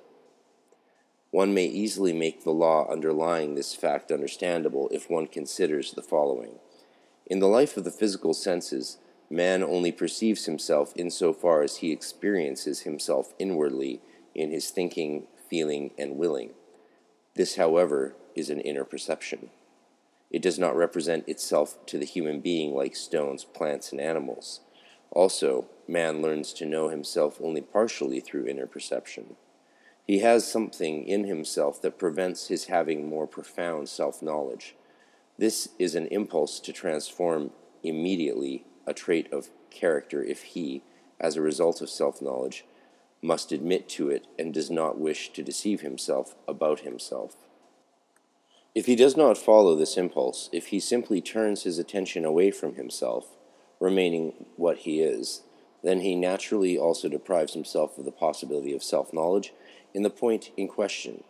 One 1.31 1.55
may 1.55 1.67
easily 1.67 2.13
make 2.13 2.43
the 2.43 2.51
law 2.51 2.91
underlying 2.91 3.55
this 3.55 3.75
fact 3.75 4.11
understandable 4.11 4.89
if 4.93 5.09
one 5.09 5.27
considers 5.27 5.93
the 5.93 6.03
following. 6.03 6.59
In 7.27 7.39
the 7.39 7.49
life 7.49 7.77
of 7.77 7.85
the 7.85 7.91
physical 7.91 8.35
senses, 8.35 8.99
Man 9.33 9.63
only 9.63 9.93
perceives 9.93 10.47
himself 10.47 10.93
insofar 10.97 11.63
as 11.63 11.77
he 11.77 11.93
experiences 11.93 12.81
himself 12.81 13.33
inwardly 13.39 14.01
in 14.35 14.51
his 14.51 14.71
thinking, 14.71 15.29
feeling, 15.49 15.93
and 15.97 16.17
willing. 16.17 16.51
This, 17.37 17.55
however, 17.55 18.17
is 18.35 18.51
an 18.51 18.61
inner 18.61 18.85
perception. 18.85 19.51
It 20.33 20.43
does 20.43 20.59
not 20.59 20.75
represent 20.75 21.29
itself 21.29 21.87
to 21.87 21.99
the 21.99 22.05
human 22.05 22.41
being 22.41 22.75
like 22.75 22.97
stones, 22.97 23.45
plants, 23.45 23.93
and 23.93 24.01
animals. 24.01 24.61
Also, 25.13 25.67
man 25.87 26.21
learns 26.21 26.53
to 26.55 26.67
know 26.67 26.89
himself 26.89 27.39
only 27.41 27.61
partially 27.61 28.19
through 28.19 28.47
inner 28.47 28.67
perception. 28.67 29.37
He 30.11 30.19
has 30.19 30.45
something 30.45 31.07
in 31.07 31.23
himself 31.23 31.81
that 31.83 31.97
prevents 31.97 32.49
his 32.49 32.65
having 32.65 33.09
more 33.09 33.29
profound 33.29 33.89
self 33.89 34.21
knowledge. 34.21 34.75
This 35.39 35.69
is 35.79 35.95
an 35.95 36.09
impulse 36.09 36.59
to 36.59 36.73
transform 36.73 37.53
immediately 37.85 38.65
a 38.89 38.93
trait 38.93 39.33
of 39.33 39.51
character 39.71 40.21
if 40.21 40.43
he, 40.43 40.83
as 41.21 41.37
a 41.37 41.41
result 41.41 41.81
of 41.81 41.89
self 41.89 42.21
knowledge, 42.21 42.65
must 43.23 43.53
admit 43.53 43.89
to 43.91 44.11
it 44.11 44.27
and 44.37 44.53
does 44.53 44.69
not 44.69 44.99
wish 44.99 45.33
to 45.33 45.45
deceive 45.45 45.83
himself 45.83 46.35
about 46.49 46.81
himself. 46.81 47.37
If 48.75 48.87
he 48.87 48.97
does 48.97 49.17
not 49.17 49.39
follow 49.39 49.77
this 49.77 49.97
impulse, 49.97 50.51
if 50.53 50.67
he 50.67 50.81
simply 50.81 51.21
turns 51.21 51.63
his 51.63 51.79
attention 51.79 52.25
away 52.25 52.51
from 52.51 52.75
himself, 52.75 53.37
remaining 53.79 54.47
what 54.57 54.79
he 54.79 55.03
is, 55.03 55.43
then 55.85 56.01
he 56.01 56.17
naturally 56.17 56.77
also 56.77 57.09
deprives 57.09 57.55
himself 57.55 57.97
of 57.97 58.05
the 58.05 58.11
possibility 58.11 58.75
of 58.75 58.83
self 58.83 59.13
knowledge 59.13 59.53
in 59.95 60.03
the 60.03 60.11
point 60.11 60.51
in 60.57 60.69
question. 60.69 61.25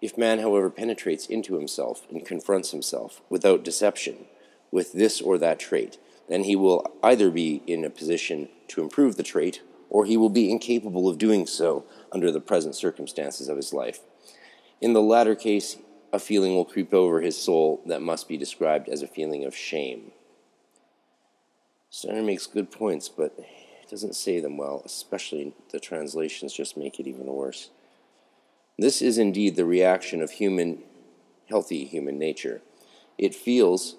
If 0.00 0.18
man, 0.18 0.40
however, 0.40 0.70
penetrates 0.70 1.26
into 1.26 1.56
himself 1.56 2.06
and 2.10 2.24
confronts 2.24 2.70
himself 2.70 3.20
without 3.28 3.64
deception 3.64 4.26
with 4.70 4.92
this 4.92 5.20
or 5.20 5.38
that 5.38 5.58
trait, 5.58 5.98
then 6.28 6.44
he 6.44 6.56
will 6.56 6.86
either 7.02 7.30
be 7.30 7.62
in 7.66 7.84
a 7.84 7.90
position 7.90 8.48
to 8.68 8.82
improve 8.82 9.16
the 9.16 9.22
trait 9.22 9.62
or 9.88 10.04
he 10.04 10.16
will 10.16 10.28
be 10.28 10.50
incapable 10.50 11.08
of 11.08 11.18
doing 11.18 11.46
so 11.46 11.84
under 12.12 12.30
the 12.30 12.40
present 12.40 12.74
circumstances 12.74 13.48
of 13.48 13.56
his 13.56 13.72
life. 13.72 14.00
In 14.80 14.92
the 14.92 15.02
latter 15.02 15.34
case, 15.34 15.76
a 16.12 16.18
feeling 16.18 16.54
will 16.54 16.64
creep 16.64 16.92
over 16.92 17.20
his 17.20 17.36
soul 17.36 17.82
that 17.86 18.02
must 18.02 18.28
be 18.28 18.36
described 18.36 18.88
as 18.88 19.02
a 19.02 19.06
feeling 19.06 19.44
of 19.44 19.54
shame. 19.54 20.12
Steiner 21.90 22.22
makes 22.22 22.46
good 22.46 22.70
points, 22.70 23.08
but 23.08 23.38
doesn't 23.90 24.16
say 24.16 24.40
them 24.40 24.56
well, 24.56 24.82
especially 24.84 25.54
the 25.70 25.80
translations 25.80 26.52
just 26.52 26.76
make 26.76 26.98
it 26.98 27.06
even 27.06 27.26
worse. 27.26 27.70
This 28.78 29.00
is 29.00 29.16
indeed 29.16 29.56
the 29.56 29.64
reaction 29.64 30.20
of 30.20 30.32
human, 30.32 30.82
healthy 31.48 31.86
human 31.86 32.18
nature. 32.18 32.60
It 33.16 33.34
feels 33.34 33.96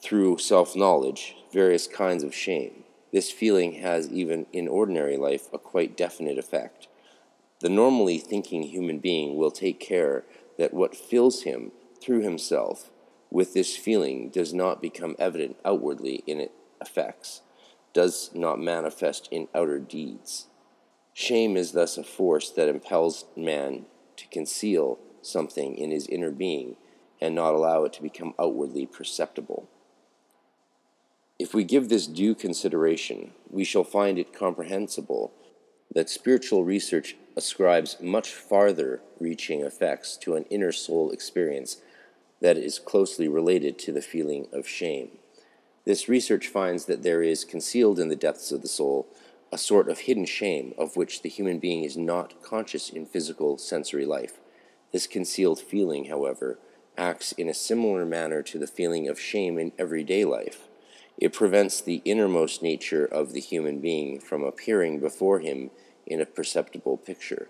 through 0.00 0.38
self 0.38 0.76
knowledge 0.76 1.34
various 1.52 1.88
kinds 1.88 2.22
of 2.22 2.32
shame. 2.32 2.84
This 3.12 3.32
feeling 3.32 3.72
has, 3.74 4.08
even 4.12 4.46
in 4.52 4.68
ordinary 4.68 5.16
life, 5.16 5.48
a 5.52 5.58
quite 5.58 5.96
definite 5.96 6.38
effect. 6.38 6.86
The 7.60 7.68
normally 7.68 8.18
thinking 8.18 8.62
human 8.62 9.00
being 9.00 9.36
will 9.36 9.50
take 9.50 9.80
care 9.80 10.24
that 10.56 10.72
what 10.72 10.96
fills 10.96 11.42
him 11.42 11.72
through 12.00 12.20
himself 12.20 12.90
with 13.30 13.54
this 13.54 13.76
feeling 13.76 14.28
does 14.28 14.54
not 14.54 14.80
become 14.80 15.16
evident 15.18 15.56
outwardly 15.64 16.22
in 16.28 16.40
its 16.40 16.52
effects, 16.80 17.40
does 17.92 18.30
not 18.34 18.60
manifest 18.60 19.28
in 19.32 19.48
outer 19.52 19.80
deeds. 19.80 20.46
Shame 21.12 21.56
is 21.56 21.72
thus 21.72 21.98
a 21.98 22.04
force 22.04 22.50
that 22.50 22.68
impels 22.68 23.24
man 23.34 23.86
to 24.16 24.28
conceal 24.28 24.98
something 25.22 25.76
in 25.76 25.90
his 25.90 26.06
inner 26.06 26.30
being 26.30 26.76
and 27.20 27.34
not 27.34 27.54
allow 27.54 27.84
it 27.84 27.92
to 27.94 28.02
become 28.02 28.34
outwardly 28.38 28.86
perceptible. 28.86 29.68
If 31.38 31.52
we 31.52 31.64
give 31.64 31.88
this 31.88 32.06
due 32.06 32.34
consideration, 32.34 33.32
we 33.50 33.64
shall 33.64 33.84
find 33.84 34.18
it 34.18 34.32
comprehensible 34.32 35.32
that 35.94 36.10
spiritual 36.10 36.64
research 36.64 37.16
ascribes 37.36 37.98
much 38.00 38.32
farther 38.32 39.00
reaching 39.20 39.60
effects 39.60 40.16
to 40.18 40.34
an 40.34 40.44
inner 40.44 40.72
soul 40.72 41.10
experience 41.10 41.78
that 42.40 42.56
is 42.56 42.78
closely 42.78 43.28
related 43.28 43.78
to 43.78 43.92
the 43.92 44.02
feeling 44.02 44.46
of 44.52 44.66
shame. 44.66 45.10
This 45.84 46.08
research 46.08 46.48
finds 46.48 46.86
that 46.86 47.02
there 47.02 47.22
is 47.22 47.44
concealed 47.44 47.98
in 47.98 48.08
the 48.08 48.16
depths 48.16 48.50
of 48.50 48.62
the 48.62 48.68
soul 48.68 49.06
a 49.52 49.58
sort 49.58 49.88
of 49.88 50.00
hidden 50.00 50.24
shame 50.24 50.74
of 50.76 50.96
which 50.96 51.22
the 51.22 51.28
human 51.28 51.58
being 51.58 51.84
is 51.84 51.96
not 51.96 52.42
conscious 52.42 52.90
in 52.90 53.06
physical 53.06 53.58
sensory 53.58 54.04
life. 54.04 54.40
This 54.92 55.06
concealed 55.06 55.60
feeling, 55.60 56.06
however, 56.06 56.58
acts 56.98 57.32
in 57.32 57.48
a 57.48 57.54
similar 57.54 58.04
manner 58.04 58.42
to 58.42 58.58
the 58.58 58.66
feeling 58.66 59.08
of 59.08 59.20
shame 59.20 59.58
in 59.58 59.72
everyday 59.78 60.24
life. 60.24 60.68
It 61.18 61.32
prevents 61.32 61.80
the 61.80 62.02
innermost 62.04 62.62
nature 62.62 63.04
of 63.04 63.32
the 63.32 63.40
human 63.40 63.80
being 63.80 64.20
from 64.20 64.42
appearing 64.42 65.00
before 65.00 65.40
him 65.40 65.70
in 66.06 66.20
a 66.20 66.26
perceptible 66.26 66.96
picture. 66.96 67.48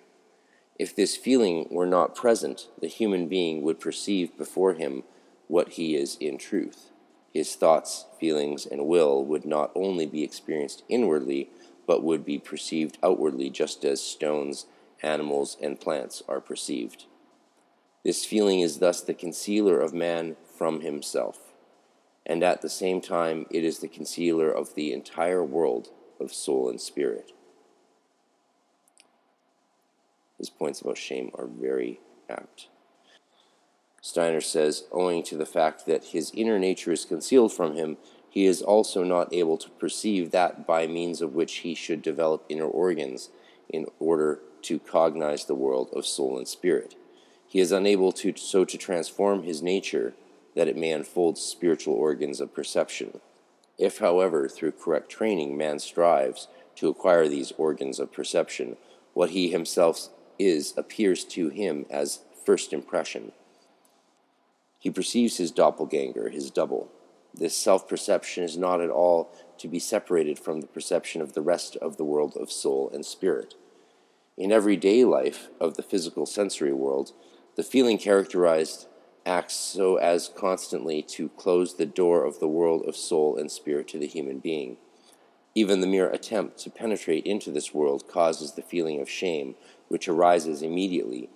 If 0.78 0.94
this 0.94 1.16
feeling 1.16 1.66
were 1.70 1.86
not 1.86 2.14
present, 2.14 2.68
the 2.80 2.86
human 2.86 3.28
being 3.28 3.62
would 3.62 3.80
perceive 3.80 4.36
before 4.36 4.74
him 4.74 5.04
what 5.48 5.70
he 5.70 5.96
is 5.96 6.16
in 6.20 6.38
truth. 6.38 6.90
His 7.32 7.54
thoughts, 7.54 8.06
feelings, 8.18 8.66
and 8.66 8.86
will 8.86 9.24
would 9.24 9.44
not 9.44 9.70
only 9.74 10.06
be 10.06 10.22
experienced 10.22 10.84
inwardly, 10.88 11.50
but 11.86 12.02
would 12.02 12.24
be 12.24 12.38
perceived 12.38 12.98
outwardly 13.02 13.50
just 13.50 13.84
as 13.84 14.00
stones, 14.00 14.66
animals, 15.02 15.56
and 15.60 15.80
plants 15.80 16.22
are 16.28 16.40
perceived. 16.40 17.04
This 18.04 18.24
feeling 18.24 18.60
is 18.60 18.78
thus 18.78 19.00
the 19.00 19.14
concealer 19.14 19.80
of 19.80 19.92
man 19.92 20.36
from 20.56 20.80
himself, 20.80 21.38
and 22.24 22.42
at 22.42 22.62
the 22.62 22.68
same 22.68 23.00
time 23.00 23.46
it 23.50 23.64
is 23.64 23.78
the 23.78 23.88
concealer 23.88 24.50
of 24.50 24.74
the 24.74 24.92
entire 24.92 25.44
world 25.44 25.88
of 26.20 26.32
soul 26.32 26.68
and 26.68 26.80
spirit. 26.80 27.32
His 30.38 30.50
points 30.50 30.80
about 30.80 30.98
shame 30.98 31.30
are 31.34 31.46
very 31.46 32.00
apt. 32.28 32.68
Steiner 34.00 34.40
says, 34.40 34.84
owing 34.92 35.24
to 35.24 35.36
the 35.36 35.46
fact 35.46 35.84
that 35.86 36.04
his 36.04 36.30
inner 36.32 36.60
nature 36.60 36.92
is 36.92 37.04
concealed 37.04 37.52
from 37.52 37.74
him, 37.74 37.96
he 38.36 38.44
is 38.44 38.60
also 38.60 39.02
not 39.02 39.32
able 39.32 39.56
to 39.56 39.70
perceive 39.70 40.30
that 40.30 40.66
by 40.66 40.86
means 40.86 41.22
of 41.22 41.34
which 41.34 41.54
he 41.54 41.74
should 41.74 42.02
develop 42.02 42.44
inner 42.50 42.66
organs 42.66 43.30
in 43.70 43.86
order 43.98 44.40
to 44.60 44.78
cognize 44.78 45.46
the 45.46 45.54
world 45.54 45.88
of 45.94 46.04
soul 46.04 46.36
and 46.36 46.46
spirit. 46.46 46.96
He 47.48 47.60
is 47.60 47.72
unable 47.72 48.12
to 48.12 48.34
so 48.36 48.66
to 48.66 48.76
transform 48.76 49.44
his 49.44 49.62
nature 49.62 50.12
that 50.54 50.68
it 50.68 50.76
may 50.76 50.92
unfold 50.92 51.38
spiritual 51.38 51.94
organs 51.94 52.38
of 52.42 52.52
perception. 52.52 53.20
If, 53.78 54.00
however, 54.00 54.50
through 54.50 54.72
correct 54.72 55.08
training 55.08 55.56
man 55.56 55.78
strives 55.78 56.48
to 56.74 56.88
acquire 56.88 57.28
these 57.28 57.54
organs 57.56 57.98
of 57.98 58.12
perception, 58.12 58.76
what 59.14 59.30
he 59.30 59.48
himself 59.48 60.10
is 60.38 60.74
appears 60.76 61.24
to 61.24 61.48
him 61.48 61.86
as 61.88 62.20
first 62.44 62.74
impression. 62.74 63.32
He 64.78 64.90
perceives 64.90 65.38
his 65.38 65.50
doppelganger, 65.50 66.28
his 66.28 66.50
double. 66.50 66.90
This 67.38 67.56
self 67.56 67.86
perception 67.86 68.44
is 68.44 68.56
not 68.56 68.80
at 68.80 68.90
all 68.90 69.30
to 69.58 69.68
be 69.68 69.78
separated 69.78 70.38
from 70.38 70.60
the 70.60 70.66
perception 70.66 71.20
of 71.20 71.34
the 71.34 71.42
rest 71.42 71.76
of 71.76 71.96
the 71.96 72.04
world 72.04 72.36
of 72.36 72.50
soul 72.50 72.90
and 72.92 73.04
spirit. 73.04 73.54
In 74.38 74.52
everyday 74.52 75.04
life 75.04 75.48
of 75.60 75.76
the 75.76 75.82
physical 75.82 76.26
sensory 76.26 76.72
world, 76.72 77.12
the 77.56 77.62
feeling 77.62 77.98
characterized 77.98 78.86
acts 79.24 79.54
so 79.54 79.96
as 79.96 80.28
constantly 80.28 81.02
to 81.02 81.28
close 81.30 81.74
the 81.74 81.86
door 81.86 82.24
of 82.24 82.38
the 82.38 82.48
world 82.48 82.84
of 82.86 82.96
soul 82.96 83.36
and 83.36 83.50
spirit 83.50 83.88
to 83.88 83.98
the 83.98 84.06
human 84.06 84.38
being. 84.38 84.76
Even 85.54 85.80
the 85.80 85.86
mere 85.86 86.08
attempt 86.10 86.58
to 86.58 86.70
penetrate 86.70 87.24
into 87.26 87.50
this 87.50 87.74
world 87.74 88.06
causes 88.08 88.52
the 88.52 88.62
feeling 88.62 89.00
of 89.00 89.08
shame, 89.08 89.54
which 89.88 90.06
arises 90.06 90.62
immediately, 90.62 91.30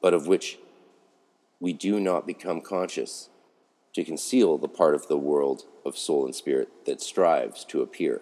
but 0.00 0.14
of 0.14 0.26
which 0.26 0.58
we 1.60 1.72
do 1.72 2.00
not 2.00 2.26
become 2.26 2.60
conscious, 2.60 3.28
to 3.96 4.04
conceal 4.04 4.58
the 4.58 4.68
part 4.68 4.94
of 4.94 5.08
the 5.08 5.16
world 5.16 5.64
of 5.82 5.96
soul 5.96 6.26
and 6.26 6.34
spirit 6.34 6.68
that 6.84 7.00
strives 7.00 7.64
to 7.64 7.80
appear. 7.80 8.20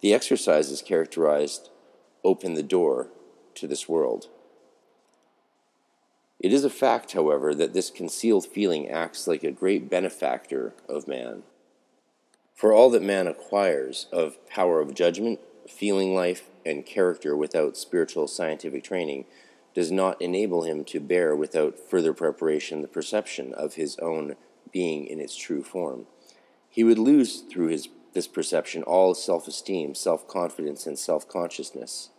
The 0.00 0.14
exercises 0.14 0.80
characterized 0.80 1.68
open 2.24 2.54
the 2.54 2.62
door 2.62 3.08
to 3.56 3.66
this 3.66 3.86
world. 3.86 4.28
It 6.40 6.54
is 6.54 6.64
a 6.64 6.70
fact, 6.70 7.12
however, 7.12 7.54
that 7.54 7.74
this 7.74 7.90
concealed 7.90 8.46
feeling 8.46 8.88
acts 8.88 9.26
like 9.26 9.44
a 9.44 9.50
great 9.50 9.90
benefactor 9.90 10.72
of 10.88 11.06
man. 11.06 11.42
For 12.54 12.72
all 12.72 12.88
that 12.88 13.02
man 13.02 13.26
acquires 13.26 14.06
of 14.10 14.48
power 14.48 14.80
of 14.80 14.94
judgment, 14.94 15.38
feeling 15.68 16.14
life, 16.14 16.48
and 16.64 16.86
character 16.86 17.36
without 17.36 17.76
spiritual 17.76 18.26
scientific 18.26 18.82
training 18.82 19.26
does 19.74 19.92
not 19.92 20.22
enable 20.22 20.62
him 20.62 20.82
to 20.84 20.98
bear 20.98 21.36
without 21.36 21.78
further 21.78 22.14
preparation 22.14 22.80
the 22.80 22.88
perception 22.88 23.52
of 23.52 23.74
his 23.74 23.98
own 23.98 24.36
being 24.74 25.06
in 25.06 25.20
its 25.20 25.36
true 25.36 25.62
form. 25.62 26.06
He 26.68 26.84
would 26.84 26.98
lose 26.98 27.40
through 27.40 27.68
his, 27.68 27.88
this 28.12 28.26
perception 28.26 28.82
all 28.82 29.14
self 29.14 29.48
esteem, 29.48 29.94
self 29.94 30.28
confidence, 30.28 30.86
and 30.86 30.98
self 30.98 31.26
consciousness. 31.26 32.10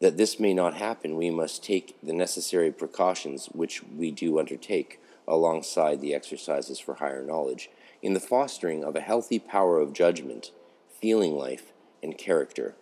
That 0.00 0.16
this 0.16 0.40
may 0.40 0.54
not 0.54 0.74
happen, 0.74 1.16
we 1.16 1.30
must 1.30 1.62
take 1.62 1.96
the 2.02 2.12
necessary 2.12 2.72
precautions 2.72 3.46
which 3.52 3.84
we 3.84 4.10
do 4.10 4.40
undertake 4.40 4.98
alongside 5.28 6.00
the 6.00 6.14
exercises 6.14 6.80
for 6.80 6.94
higher 6.94 7.22
knowledge 7.22 7.70
in 8.02 8.14
the 8.14 8.20
fostering 8.20 8.82
of 8.82 8.96
a 8.96 9.00
healthy 9.00 9.38
power 9.38 9.78
of 9.78 9.92
judgment, 9.92 10.50
feeling 11.00 11.34
life, 11.34 11.72
and 12.02 12.18
character. 12.18 12.74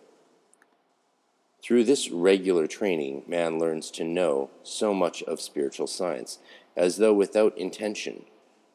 Through 1.61 1.85
this 1.85 2.09
regular 2.11 2.67
training, 2.67 3.23
man 3.25 3.57
learns 3.57 3.89
to 3.91 4.03
know 4.03 4.49
so 4.63 4.93
much 4.93 5.23
of 5.23 5.39
spiritual 5.39 5.87
science, 5.87 6.39
as 6.75 6.97
though 6.97 7.13
without 7.13 7.57
intention, 7.57 8.25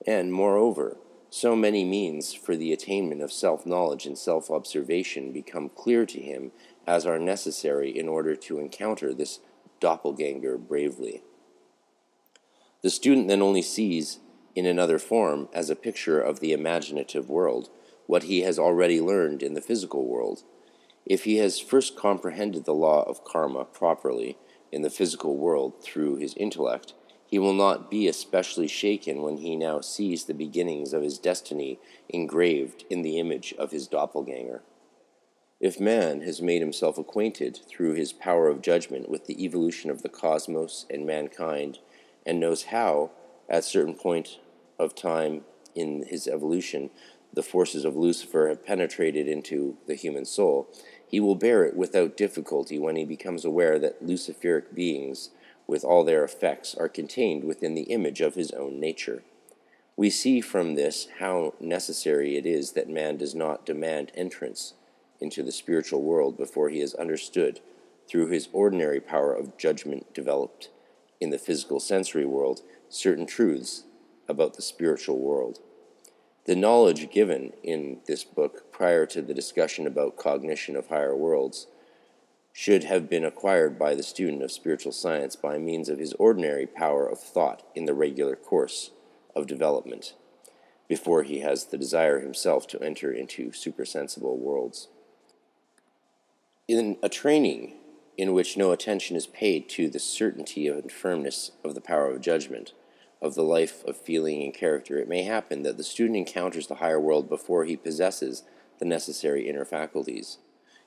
and, 0.06 0.32
moreover, 0.32 0.96
so 1.30 1.54
many 1.54 1.84
means 1.84 2.32
for 2.32 2.56
the 2.56 2.72
attainment 2.72 3.20
of 3.20 3.32
self 3.32 3.66
knowledge 3.66 4.06
and 4.06 4.16
self 4.16 4.50
observation 4.50 5.32
become 5.32 5.68
clear 5.68 6.06
to 6.06 6.20
him 6.20 6.52
as 6.86 7.06
are 7.06 7.18
necessary 7.18 7.96
in 7.96 8.08
order 8.08 8.34
to 8.34 8.58
encounter 8.58 9.12
this 9.12 9.40
doppelganger 9.80 10.56
bravely. 10.56 11.22
The 12.82 12.90
student 12.90 13.28
then 13.28 13.42
only 13.42 13.62
sees 13.62 14.20
in 14.54 14.64
another 14.64 14.98
form 14.98 15.48
as 15.52 15.68
a 15.68 15.76
picture 15.76 16.20
of 16.20 16.40
the 16.40 16.52
imaginative 16.52 17.28
world 17.28 17.68
what 18.06 18.24
he 18.24 18.40
has 18.40 18.58
already 18.58 19.00
learned 19.00 19.42
in 19.42 19.54
the 19.54 19.60
physical 19.60 20.06
world. 20.06 20.42
If 21.04 21.24
he 21.24 21.36
has 21.36 21.60
first 21.60 21.96
comprehended 21.96 22.64
the 22.64 22.74
law 22.74 23.02
of 23.02 23.24
karma 23.24 23.64
properly 23.64 24.38
in 24.72 24.82
the 24.82 24.90
physical 24.90 25.36
world 25.36 25.82
through 25.82 26.16
his 26.16 26.34
intellect, 26.34 26.94
he 27.28 27.38
will 27.38 27.52
not 27.52 27.90
be 27.90 28.08
especially 28.08 28.66
shaken 28.66 29.20
when 29.20 29.36
he 29.36 29.54
now 29.54 29.80
sees 29.80 30.24
the 30.24 30.34
beginnings 30.34 30.94
of 30.94 31.02
his 31.02 31.18
destiny 31.18 31.78
engraved 32.08 32.84
in 32.88 33.02
the 33.02 33.18
image 33.18 33.54
of 33.58 33.70
his 33.70 33.86
doppelganger. 33.86 34.62
If 35.60 35.78
man 35.78 36.22
has 36.22 36.40
made 36.40 36.62
himself 36.62 36.96
acquainted 36.96 37.60
through 37.68 37.94
his 37.94 38.14
power 38.14 38.48
of 38.48 38.62
judgment 38.62 39.10
with 39.10 39.26
the 39.26 39.44
evolution 39.44 39.90
of 39.90 40.02
the 40.02 40.08
cosmos 40.08 40.86
and 40.88 41.04
mankind, 41.04 41.80
and 42.24 42.40
knows 42.40 42.64
how, 42.64 43.10
at 43.48 43.64
certain 43.64 43.94
point 43.94 44.38
of 44.78 44.94
time 44.94 45.42
in 45.74 46.04
his 46.08 46.26
evolution, 46.26 46.88
the 47.32 47.42
forces 47.42 47.84
of 47.84 47.96
Lucifer 47.96 48.48
have 48.48 48.64
penetrated 48.64 49.28
into 49.28 49.76
the 49.86 49.94
human 49.94 50.24
soul, 50.24 50.68
he 51.06 51.20
will 51.20 51.34
bear 51.34 51.64
it 51.64 51.76
without 51.76 52.16
difficulty 52.16 52.78
when 52.78 52.96
he 52.96 53.04
becomes 53.04 53.44
aware 53.44 53.78
that 53.78 54.06
Luciferic 54.06 54.74
beings, 54.74 55.30
with 55.68 55.84
all 55.84 56.02
their 56.02 56.24
effects, 56.24 56.74
are 56.74 56.88
contained 56.88 57.44
within 57.44 57.74
the 57.74 57.82
image 57.82 58.20
of 58.20 58.34
his 58.34 58.50
own 58.52 58.80
nature. 58.80 59.22
We 59.96 60.10
see 60.10 60.40
from 60.40 60.74
this 60.74 61.08
how 61.18 61.54
necessary 61.60 62.36
it 62.36 62.46
is 62.46 62.72
that 62.72 62.88
man 62.88 63.18
does 63.18 63.34
not 63.34 63.66
demand 63.66 64.10
entrance 64.14 64.74
into 65.20 65.42
the 65.42 65.52
spiritual 65.52 66.02
world 66.02 66.36
before 66.36 66.70
he 66.70 66.80
has 66.80 66.94
understood, 66.94 67.60
through 68.08 68.28
his 68.28 68.48
ordinary 68.52 69.00
power 69.00 69.34
of 69.34 69.58
judgment 69.58 70.14
developed 70.14 70.70
in 71.20 71.30
the 71.30 71.38
physical 71.38 71.80
sensory 71.80 72.24
world, 72.24 72.62
certain 72.88 73.26
truths 73.26 73.84
about 74.28 74.54
the 74.54 74.62
spiritual 74.62 75.18
world. 75.18 75.58
The 76.46 76.56
knowledge 76.56 77.10
given 77.10 77.52
in 77.62 77.98
this 78.06 78.24
book 78.24 78.72
prior 78.72 79.04
to 79.06 79.20
the 79.20 79.34
discussion 79.34 79.86
about 79.86 80.16
cognition 80.16 80.76
of 80.76 80.86
higher 80.86 81.14
worlds 81.14 81.66
should 82.60 82.82
have 82.82 83.08
been 83.08 83.24
acquired 83.24 83.78
by 83.78 83.94
the 83.94 84.02
student 84.02 84.42
of 84.42 84.50
spiritual 84.50 84.90
science 84.90 85.36
by 85.36 85.56
means 85.56 85.88
of 85.88 86.00
his 86.00 86.12
ordinary 86.14 86.66
power 86.66 87.06
of 87.06 87.20
thought 87.20 87.62
in 87.76 87.84
the 87.84 87.94
regular 87.94 88.34
course 88.34 88.90
of 89.36 89.46
development, 89.46 90.14
before 90.88 91.22
he 91.22 91.38
has 91.38 91.66
the 91.66 91.78
desire 91.78 92.18
himself 92.18 92.66
to 92.66 92.82
enter 92.82 93.12
into 93.12 93.52
supersensible 93.52 94.36
worlds. 94.36 94.88
In 96.66 96.96
a 97.00 97.08
training 97.08 97.74
in 98.16 98.32
which 98.32 98.56
no 98.56 98.72
attention 98.72 99.14
is 99.14 99.28
paid 99.28 99.68
to 99.68 99.88
the 99.88 100.00
certainty 100.00 100.66
and 100.66 100.90
firmness 100.90 101.52
of 101.62 101.76
the 101.76 101.80
power 101.80 102.10
of 102.10 102.20
judgment, 102.20 102.72
of 103.22 103.36
the 103.36 103.44
life 103.44 103.84
of 103.84 103.96
feeling 103.96 104.42
and 104.42 104.52
character, 104.52 104.98
it 104.98 105.08
may 105.08 105.22
happen 105.22 105.62
that 105.62 105.76
the 105.76 105.84
student 105.84 106.16
encounters 106.16 106.66
the 106.66 106.74
higher 106.74 107.00
world 107.00 107.28
before 107.28 107.66
he 107.66 107.76
possesses 107.76 108.42
the 108.80 108.84
necessary 108.84 109.48
inner 109.48 109.64
faculties. 109.64 110.38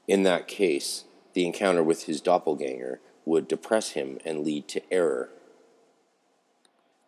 In 0.06 0.24
that 0.24 0.50
case, 0.50 1.06
the 1.34 1.46
encounter 1.46 1.84
with 1.84 2.04
his 2.04 2.22
doppelganger 2.22 3.00
would 3.26 3.48
depress 3.48 3.92
him 3.92 4.20
and 4.26 4.44
lead 4.44 4.68
to 4.68 4.94
error. 4.94 5.30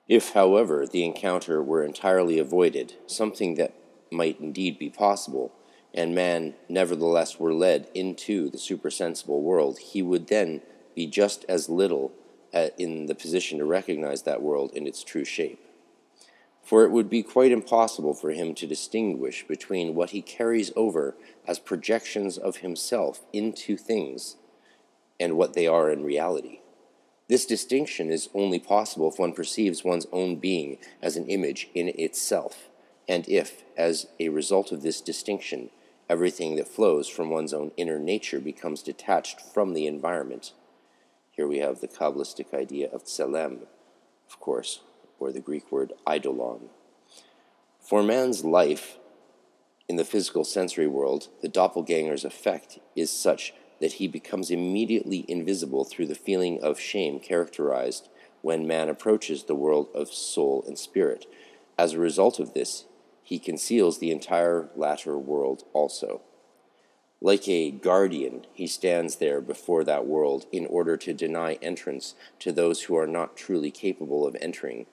If, 0.07 0.33
however, 0.33 0.85
the 0.85 1.05
encounter 1.05 1.61
were 1.63 1.83
entirely 1.83 2.37
avoided, 2.37 2.95
something 3.07 3.55
that 3.55 3.73
might 4.11 4.39
indeed 4.39 4.77
be 4.77 4.89
possible, 4.89 5.53
and 5.93 6.13
man 6.13 6.55
nevertheless 6.67 7.39
were 7.39 7.53
led 7.53 7.87
into 7.93 8.49
the 8.49 8.57
supersensible 8.57 9.41
world, 9.41 9.79
he 9.79 10.01
would 10.01 10.27
then 10.27 10.61
be 10.95 11.07
just 11.07 11.45
as 11.47 11.69
little 11.69 12.11
uh, 12.53 12.67
in 12.77 13.07
the 13.07 13.15
position 13.15 13.57
to 13.57 13.65
recognize 13.65 14.23
that 14.23 14.41
world 14.41 14.71
in 14.73 14.85
its 14.85 15.03
true 15.03 15.25
shape. 15.25 15.59
For 16.63 16.85
it 16.85 16.91
would 16.91 17.09
be 17.09 17.23
quite 17.23 17.51
impossible 17.51 18.13
for 18.13 18.31
him 18.31 18.55
to 18.55 18.65
distinguish 18.65 19.45
between 19.45 19.95
what 19.95 20.11
he 20.11 20.21
carries 20.21 20.71
over 20.75 21.15
as 21.45 21.59
projections 21.59 22.37
of 22.37 22.57
himself 22.57 23.21
into 23.33 23.75
things 23.75 24.37
and 25.19 25.37
what 25.37 25.53
they 25.53 25.67
are 25.67 25.91
in 25.91 26.03
reality. 26.03 26.61
This 27.27 27.45
distinction 27.45 28.09
is 28.09 28.29
only 28.33 28.59
possible 28.59 29.09
if 29.09 29.19
one 29.19 29.33
perceives 29.33 29.83
one's 29.83 30.07
own 30.11 30.37
being 30.37 30.77
as 31.01 31.17
an 31.17 31.27
image 31.27 31.69
in 31.73 31.89
itself, 31.89 32.69
and 33.07 33.27
if, 33.27 33.63
as 33.77 34.07
a 34.19 34.29
result 34.29 34.71
of 34.71 34.81
this 34.81 35.01
distinction, 35.01 35.69
everything 36.09 36.55
that 36.55 36.67
flows 36.67 37.07
from 37.07 37.29
one's 37.29 37.53
own 37.53 37.71
inner 37.77 37.99
nature 37.99 38.39
becomes 38.39 38.83
detached 38.83 39.41
from 39.41 39.73
the 39.73 39.87
environment. 39.87 40.53
Here 41.31 41.47
we 41.47 41.59
have 41.59 41.81
the 41.81 41.87
Kabbalistic 41.87 42.53
idea 42.53 42.89
of 42.91 43.05
tselem, 43.05 43.59
of 44.29 44.39
course, 44.39 44.81
or 45.19 45.31
the 45.31 45.39
Greek 45.39 45.71
word 45.71 45.93
eidolon. 46.09 46.69
For 47.79 48.03
man's 48.03 48.43
life 48.43 48.97
in 49.89 49.97
the 49.97 50.05
physical 50.05 50.43
sensory 50.43 50.87
world, 50.87 51.27
the 51.41 51.49
doppelganger's 51.49 52.25
effect 52.25 52.79
is 52.95 53.11
such 53.11 53.53
that 53.81 53.93
he 53.93 54.07
becomes 54.07 54.49
immediately 54.49 55.25
invisible 55.27 55.83
through 55.83 56.07
the 56.07 56.15
feeling 56.15 56.63
of 56.63 56.79
shame 56.79 57.19
characterized 57.19 58.07
when 58.41 58.67
man 58.67 58.89
approaches 58.89 59.43
the 59.43 59.55
world 59.55 59.89
of 59.93 60.13
soul 60.13 60.63
and 60.67 60.77
spirit. 60.77 61.25
As 61.77 61.93
a 61.93 61.99
result 61.99 62.39
of 62.39 62.53
this, 62.53 62.85
he 63.23 63.39
conceals 63.39 63.99
the 63.99 64.11
entire 64.11 64.69
latter 64.75 65.17
world 65.17 65.63
also. 65.73 66.21
Like 67.21 67.47
a 67.47 67.71
guardian, 67.71 68.45
he 68.53 68.67
stands 68.67 69.15
there 69.15 69.39
before 69.39 69.85
that 69.85 70.05
world 70.05 70.45
in 70.51 70.65
order 70.65 70.97
to 70.97 71.13
deny 71.13 71.53
entrance 71.61 72.15
to 72.39 72.51
those 72.51 72.83
who 72.83 72.97
are 72.97 73.07
not 73.07 73.37
truly 73.37 73.71
capable 73.71 74.27
of 74.27 74.35
entering. 74.41 74.85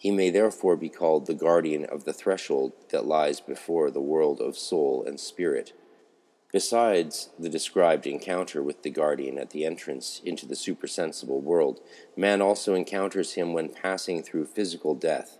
He 0.00 0.10
may 0.10 0.30
therefore 0.30 0.76
be 0.76 0.88
called 0.88 1.26
the 1.26 1.34
guardian 1.34 1.84
of 1.84 2.04
the 2.04 2.14
threshold 2.14 2.72
that 2.88 3.04
lies 3.04 3.38
before 3.38 3.90
the 3.90 4.00
world 4.00 4.40
of 4.40 4.56
soul 4.56 5.04
and 5.06 5.20
spirit. 5.20 5.74
Besides 6.50 7.28
the 7.38 7.50
described 7.50 8.06
encounter 8.06 8.62
with 8.62 8.82
the 8.82 8.88
guardian 8.88 9.36
at 9.36 9.50
the 9.50 9.66
entrance 9.66 10.22
into 10.24 10.46
the 10.46 10.56
supersensible 10.56 11.42
world, 11.42 11.80
man 12.16 12.40
also 12.40 12.74
encounters 12.74 13.34
him 13.34 13.52
when 13.52 13.68
passing 13.68 14.22
through 14.22 14.46
physical 14.46 14.94
death. 14.94 15.36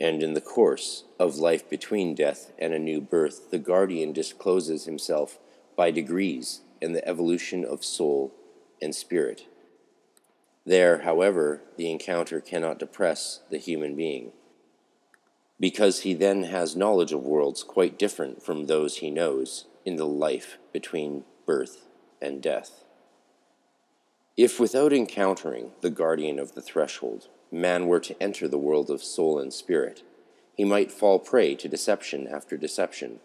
And 0.00 0.22
in 0.22 0.32
the 0.32 0.40
course 0.40 1.04
of 1.18 1.36
life 1.36 1.68
between 1.68 2.14
death 2.14 2.52
and 2.58 2.72
a 2.72 2.78
new 2.78 3.02
birth, 3.02 3.50
the 3.50 3.58
guardian 3.58 4.14
discloses 4.14 4.86
himself 4.86 5.38
by 5.76 5.90
degrees 5.90 6.62
in 6.80 6.94
the 6.94 7.06
evolution 7.06 7.66
of 7.66 7.84
soul 7.84 8.32
and 8.80 8.94
spirit. 8.94 9.46
There, 10.64 10.98
however, 11.02 11.62
the 11.76 11.90
encounter 11.90 12.40
cannot 12.40 12.78
depress 12.78 13.40
the 13.50 13.58
human 13.58 13.96
being, 13.96 14.32
because 15.58 16.00
he 16.00 16.14
then 16.14 16.44
has 16.44 16.76
knowledge 16.76 17.12
of 17.12 17.24
worlds 17.24 17.62
quite 17.62 17.98
different 17.98 18.42
from 18.42 18.66
those 18.66 18.98
he 18.98 19.10
knows 19.10 19.66
in 19.84 19.96
the 19.96 20.06
life 20.06 20.58
between 20.72 21.24
birth 21.46 21.86
and 22.20 22.40
death. 22.40 22.84
If 24.36 24.58
without 24.58 24.92
encountering 24.92 25.72
the 25.80 25.90
guardian 25.90 26.38
of 26.38 26.54
the 26.54 26.62
threshold, 26.62 27.28
man 27.50 27.86
were 27.86 28.00
to 28.00 28.22
enter 28.22 28.48
the 28.48 28.58
world 28.58 28.88
of 28.88 29.02
soul 29.02 29.38
and 29.38 29.52
spirit, 29.52 30.02
he 30.54 30.64
might 30.64 30.92
fall 30.92 31.18
prey 31.18 31.54
to 31.56 31.68
deception 31.68 32.26
after 32.28 32.56
deception. 32.56 33.20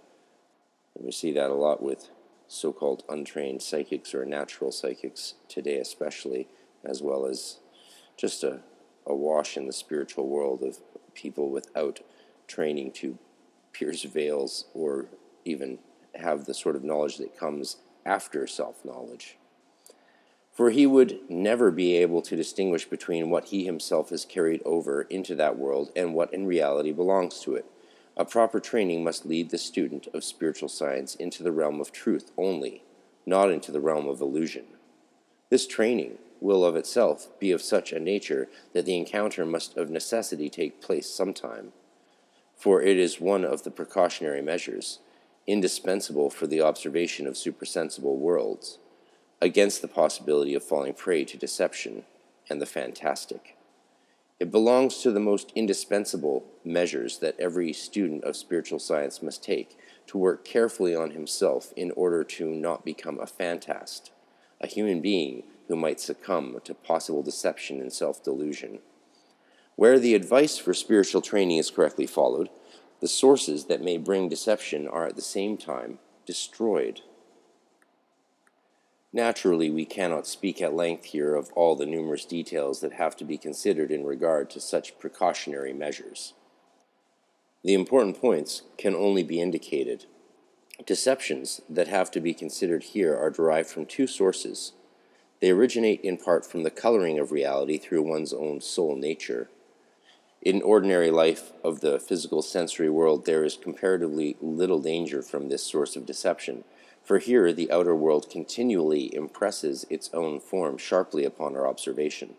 And 0.96 1.06
we 1.06 1.12
see 1.12 1.32
that 1.34 1.52
a 1.52 1.54
lot 1.54 1.82
with 1.82 2.10
so 2.48 2.74
called 2.74 3.04
untrained 3.08 3.62
psychics 3.62 4.14
or 4.14 4.26
natural 4.26 4.72
psychics 4.72 5.36
today, 5.48 5.78
especially, 5.78 6.48
as 6.88 7.02
well 7.02 7.26
as 7.26 7.58
just 8.16 8.44
a, 8.44 8.62
a 9.06 9.14
wash 9.14 9.58
in 9.58 9.68
the 9.68 9.74
spiritual 9.74 10.28
world 10.28 10.64
of 10.64 10.80
people 11.14 11.50
without 11.50 12.00
training 12.48 12.92
to 12.92 13.18
pierce 13.74 14.04
veils 14.04 14.66
or 14.74 15.06
even 15.46 15.78
have 16.16 16.46
the 16.46 16.54
sort 16.54 16.76
of 16.76 16.84
knowledge 16.84 17.18
that 17.18 17.38
comes 17.38 17.78
after 18.06 18.48
self 18.48 18.84
knowledge. 18.84 19.38
For 20.52 20.72
he 20.72 20.88
would 20.88 21.20
never 21.30 21.70
be 21.70 21.98
able 21.98 22.24
to 22.24 22.36
distinguish 22.36 22.86
between 22.86 23.30
what 23.30 23.46
he 23.46 23.66
himself 23.66 24.10
has 24.10 24.26
carried 24.26 24.62
over 24.66 25.04
into 25.04 25.36
that 25.36 25.58
world 25.58 25.92
and 25.96 26.16
what 26.16 26.34
in 26.34 26.48
reality 26.48 26.92
belongs 26.92 27.40
to 27.42 27.54
it. 27.54 27.66
A 28.16 28.26
proper 28.26 28.60
training 28.60 29.04
must 29.04 29.28
lead 29.28 29.52
the 29.52 29.60
student 29.60 30.08
of 30.16 30.24
spiritual 30.24 30.70
science 30.70 31.14
into 31.14 31.44
the 31.44 31.52
realm 31.52 31.80
of 31.80 31.92
truth 31.92 32.32
only, 32.36 32.82
not 33.28 33.52
into 33.52 33.72
the 33.72 33.80
realm 33.80 34.08
of 34.08 34.20
illusion. 34.20 34.66
This 35.52 35.68
training 35.68 36.18
will 36.42 36.66
of 36.66 36.76
itself 36.76 37.28
be 37.40 37.52
of 37.52 37.62
such 37.62 37.92
a 37.92 38.00
nature 38.00 38.48
that 38.74 38.86
the 38.86 38.98
encounter 38.98 39.46
must 39.46 39.78
of 39.78 39.90
necessity 39.90 40.50
take 40.50 40.82
place 40.82 41.10
sometime, 41.10 41.74
for 42.56 42.82
it 42.82 42.98
is 42.98 43.20
one 43.20 43.46
of 43.46 43.64
the 43.64 43.72
precautionary 43.72 44.42
measures 44.42 45.00
indispensable 45.48 46.30
for 46.30 46.46
the 46.46 46.62
observation 46.62 47.26
of 47.26 47.38
supersensible 47.38 48.18
worlds, 48.18 48.80
against 49.42 49.82
the 49.82 49.88
possibility 49.88 50.54
of 50.54 50.64
falling 50.64 50.94
prey 50.94 51.24
to 51.24 51.38
deception 51.38 52.04
and 52.50 52.62
the 52.62 52.66
fantastic. 52.66 53.56
It 54.40 54.52
belongs 54.52 55.02
to 55.02 55.12
the 55.12 55.20
most 55.20 55.52
indispensable 55.56 56.46
measures 56.64 57.20
that 57.20 57.40
every 57.40 57.74
student 57.74 58.24
of 58.24 58.36
spiritual 58.36 58.78
science 58.78 59.24
must 59.24 59.44
take 59.44 59.78
to 60.08 60.18
work 60.18 60.46
carefully 60.46 60.96
on 60.96 61.12
himself 61.12 61.74
in 61.76 61.92
order 61.92 62.24
to 62.24 62.52
not 62.52 62.86
become 62.86 63.20
a 63.20 63.26
fantast, 63.26 64.12
a 64.62 64.68
human 64.68 65.02
being 65.02 65.44
who 65.68 65.76
might 65.76 66.00
succumb 66.00 66.60
to 66.64 66.74
possible 66.74 67.24
deception 67.24 67.80
and 67.80 67.92
self 67.92 68.24
delusion. 68.24 68.80
Where 69.76 70.00
the 70.00 70.16
advice 70.16 70.58
for 70.58 70.74
spiritual 70.74 71.22
training 71.22 71.58
is 71.58 71.70
correctly 71.70 72.08
followed, 72.08 72.50
the 73.00 73.08
sources 73.08 73.66
that 73.66 73.84
may 73.84 73.98
bring 73.98 74.28
deception 74.28 74.88
are 74.88 75.06
at 75.06 75.16
the 75.16 75.22
same 75.22 75.58
time 75.58 76.00
destroyed. 76.26 77.02
Naturally, 79.14 79.70
we 79.70 79.86
cannot 79.86 80.28
speak 80.28 80.62
at 80.62 80.74
length 80.74 81.06
here 81.06 81.36
of 81.36 81.52
all 81.54 81.76
the 81.76 81.86
numerous 81.86 82.26
details 82.26 82.82
that 82.82 82.94
have 82.94 83.16
to 83.18 83.26
be 83.26 83.38
considered 83.38 83.92
in 83.92 84.04
regard 84.04 84.50
to 84.52 84.60
such 84.60 85.00
precautionary 85.00 85.74
measures. 85.74 86.34
The 87.64 87.74
important 87.74 88.20
points 88.20 88.64
can 88.78 88.96
only 88.96 89.24
be 89.24 89.42
indicated. 89.42 90.06
Deceptions 90.86 91.62
that 91.70 91.88
have 91.88 92.12
to 92.12 92.20
be 92.20 92.34
considered 92.34 92.84
here 92.84 93.16
are 93.18 93.30
derived 93.30 93.70
from 93.70 93.86
two 93.86 94.08
sources. 94.08 94.74
They 95.40 95.52
originate 95.52 96.02
in 96.02 96.18
part 96.18 96.46
from 96.46 96.64
the 96.64 96.72
coloring 96.72 97.20
of 97.20 97.32
reality 97.32 97.78
through 97.78 98.04
one's 98.04 98.34
own 98.34 98.62
soul 98.62 98.96
nature 98.96 99.50
in 100.42 100.62
ordinary 100.62 101.12
life 101.12 101.52
of 101.64 101.82
the 101.82 102.00
physical 102.00 102.42
sensory 102.42 102.90
world, 102.90 103.26
there 103.26 103.44
is 103.44 103.58
comparatively 103.58 104.38
little 104.40 104.80
danger 104.80 105.22
from 105.22 105.50
this 105.50 105.64
source 105.64 105.96
of 105.96 106.06
deception, 106.06 106.64
for 107.04 107.18
here 107.18 107.52
the 107.52 107.70
outer 107.72 107.96
world 107.96 108.30
continually 108.30 109.14
impresses 109.14 109.86
its 109.90 110.10
own 110.14 110.40
form 110.40 110.78
sharply 110.78 111.26
upon 111.26 111.56
our 111.56 111.68
observation, 111.68 112.36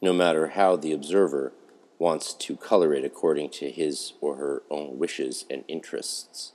no 0.00 0.12
matter 0.12 0.48
how 0.48 0.76
the 0.76 0.92
observer 0.92 1.52
wants 1.98 2.32
to 2.32 2.56
color 2.56 2.94
it 2.94 3.04
according 3.04 3.50
to 3.50 3.70
his 3.70 4.14
or 4.20 4.36
her 4.36 4.62
own 4.70 4.98
wishes 4.98 5.44
and 5.50 5.64
interests. 5.68 6.52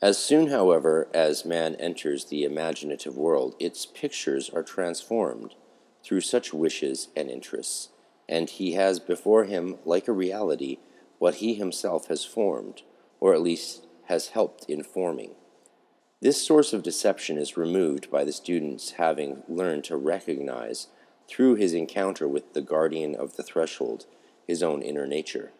As 0.00 0.18
soon, 0.18 0.48
however, 0.48 1.08
as 1.12 1.44
man 1.44 1.74
enters 1.76 2.26
the 2.26 2.44
imaginative 2.44 3.16
world, 3.16 3.56
its 3.58 3.84
pictures 3.84 4.48
are 4.50 4.62
transformed 4.62 5.54
through 6.04 6.20
such 6.20 6.54
wishes 6.54 7.08
and 7.16 7.28
interests 7.28 7.88
and 8.28 8.50
he 8.50 8.72
has 8.72 9.00
before 9.00 9.44
him, 9.44 9.76
like 9.84 10.06
a 10.06 10.12
reality, 10.12 10.78
what 11.18 11.36
he 11.36 11.54
himself 11.54 12.08
has 12.08 12.24
formed, 12.24 12.82
or 13.20 13.32
at 13.32 13.40
least 13.40 13.86
has 14.04 14.28
helped 14.28 14.68
in 14.68 14.82
forming. 14.82 15.34
This 16.20 16.44
source 16.44 16.72
of 16.72 16.82
deception 16.82 17.38
is 17.38 17.56
removed 17.56 18.10
by 18.10 18.24
the 18.24 18.32
student's 18.32 18.92
having 18.92 19.42
learned 19.48 19.84
to 19.84 19.96
recognize, 19.96 20.88
through 21.26 21.54
his 21.54 21.72
encounter 21.72 22.26
with 22.28 22.52
the 22.52 22.60
guardian 22.60 23.14
of 23.14 23.36
the 23.36 23.42
threshold, 23.42 24.06
his 24.46 24.62
own 24.62 24.82
inner 24.82 25.06
nature, 25.06 25.52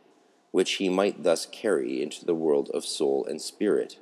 which 0.50 0.72
he 0.72 0.88
might 0.88 1.22
thus 1.22 1.46
carry 1.46 2.02
into 2.02 2.24
the 2.24 2.34
world 2.34 2.70
of 2.74 2.84
soul 2.84 3.24
and 3.26 3.40
spirit. 3.40 3.98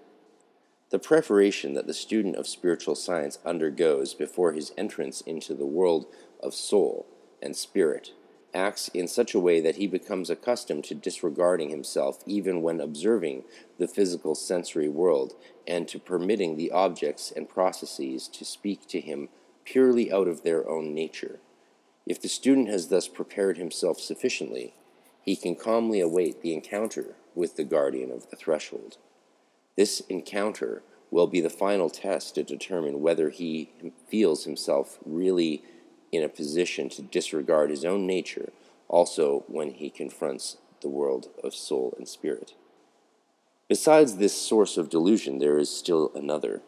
The 0.90 0.98
preparation 1.00 1.74
that 1.74 1.88
the 1.88 1.94
student 1.94 2.36
of 2.36 2.46
spiritual 2.46 2.94
science 2.94 3.38
undergoes 3.44 4.14
before 4.14 4.52
his 4.52 4.72
entrance 4.78 5.20
into 5.20 5.52
the 5.52 5.66
world 5.66 6.06
of 6.40 6.54
soul 6.54 7.06
and 7.42 7.56
spirit 7.56 8.12
acts 8.54 8.88
in 8.94 9.06
such 9.06 9.34
a 9.34 9.40
way 9.40 9.60
that 9.60 9.76
he 9.76 9.86
becomes 9.86 10.30
accustomed 10.30 10.84
to 10.84 10.94
disregarding 10.94 11.70
himself 11.70 12.22
even 12.24 12.62
when 12.62 12.80
observing 12.80 13.44
the 13.78 13.88
physical 13.88 14.34
sensory 14.34 14.88
world 14.88 15.34
and 15.66 15.88
to 15.88 15.98
permitting 15.98 16.56
the 16.56 16.70
objects 16.70 17.32
and 17.34 17.48
processes 17.48 18.28
to 18.28 18.44
speak 18.44 18.86
to 18.86 19.00
him 19.00 19.28
purely 19.64 20.10
out 20.10 20.28
of 20.28 20.42
their 20.42 20.68
own 20.68 20.94
nature. 20.94 21.40
If 22.06 22.22
the 22.22 22.28
student 22.28 22.68
has 22.68 22.88
thus 22.88 23.08
prepared 23.08 23.58
himself 23.58 24.00
sufficiently, 24.00 24.74
he 25.20 25.34
can 25.34 25.56
calmly 25.56 26.00
await 26.00 26.40
the 26.40 26.54
encounter 26.54 27.16
with 27.34 27.56
the 27.56 27.64
guardian 27.64 28.12
of 28.12 28.30
the 28.30 28.36
threshold. 28.36 28.96
This 29.76 30.00
encounter 30.08 30.82
will 31.10 31.26
be 31.26 31.40
the 31.40 31.50
final 31.50 31.90
test 31.90 32.34
to 32.34 32.42
determine 32.42 33.00
whether 33.00 33.30
he 33.30 33.70
feels 34.08 34.44
himself 34.44 34.98
really 35.04 35.62
in 36.12 36.22
a 36.22 36.28
position 36.28 36.88
to 36.90 37.02
disregard 37.02 37.70
his 37.70 37.84
own 37.84 38.06
nature 38.06 38.52
also 38.88 39.44
when 39.48 39.72
he 39.72 39.90
confronts 39.90 40.56
the 40.80 40.88
world 40.88 41.28
of 41.42 41.54
soul 41.54 41.94
and 41.98 42.08
spirit. 42.08 42.54
Besides 43.68 44.16
this 44.16 44.34
source 44.34 44.76
of 44.76 44.88
delusion, 44.88 45.38
there 45.38 45.58
is 45.58 45.74
still 45.74 46.12
another. 46.14 46.62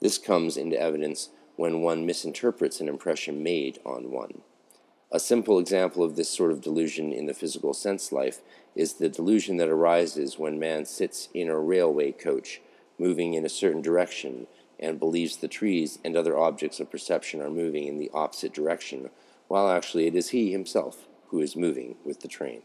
This 0.00 0.18
comes 0.18 0.56
into 0.56 0.80
evidence 0.80 1.30
when 1.56 1.80
one 1.80 2.04
misinterprets 2.04 2.80
an 2.80 2.88
impression 2.88 3.42
made 3.42 3.78
on 3.84 4.10
one. 4.10 4.42
A 5.14 5.20
simple 5.20 5.60
example 5.60 6.02
of 6.02 6.16
this 6.16 6.28
sort 6.28 6.50
of 6.50 6.60
delusion 6.60 7.12
in 7.12 7.26
the 7.26 7.34
physical 7.34 7.72
sense 7.72 8.10
life 8.10 8.40
is 8.74 8.94
the 8.94 9.08
delusion 9.08 9.58
that 9.58 9.68
arises 9.68 10.40
when 10.40 10.58
man 10.58 10.84
sits 10.86 11.28
in 11.32 11.48
a 11.48 11.56
railway 11.56 12.10
coach, 12.10 12.60
moving 12.98 13.34
in 13.34 13.46
a 13.46 13.48
certain 13.48 13.80
direction, 13.80 14.48
and 14.80 14.98
believes 14.98 15.36
the 15.36 15.46
trees 15.46 16.00
and 16.04 16.16
other 16.16 16.36
objects 16.36 16.80
of 16.80 16.90
perception 16.90 17.40
are 17.40 17.48
moving 17.48 17.86
in 17.86 17.96
the 17.96 18.10
opposite 18.12 18.52
direction, 18.52 19.08
while 19.46 19.70
actually 19.70 20.08
it 20.08 20.16
is 20.16 20.30
he 20.30 20.50
himself 20.50 21.06
who 21.28 21.38
is 21.38 21.54
moving 21.54 21.94
with 22.04 22.22
the 22.22 22.26
train. 22.26 22.62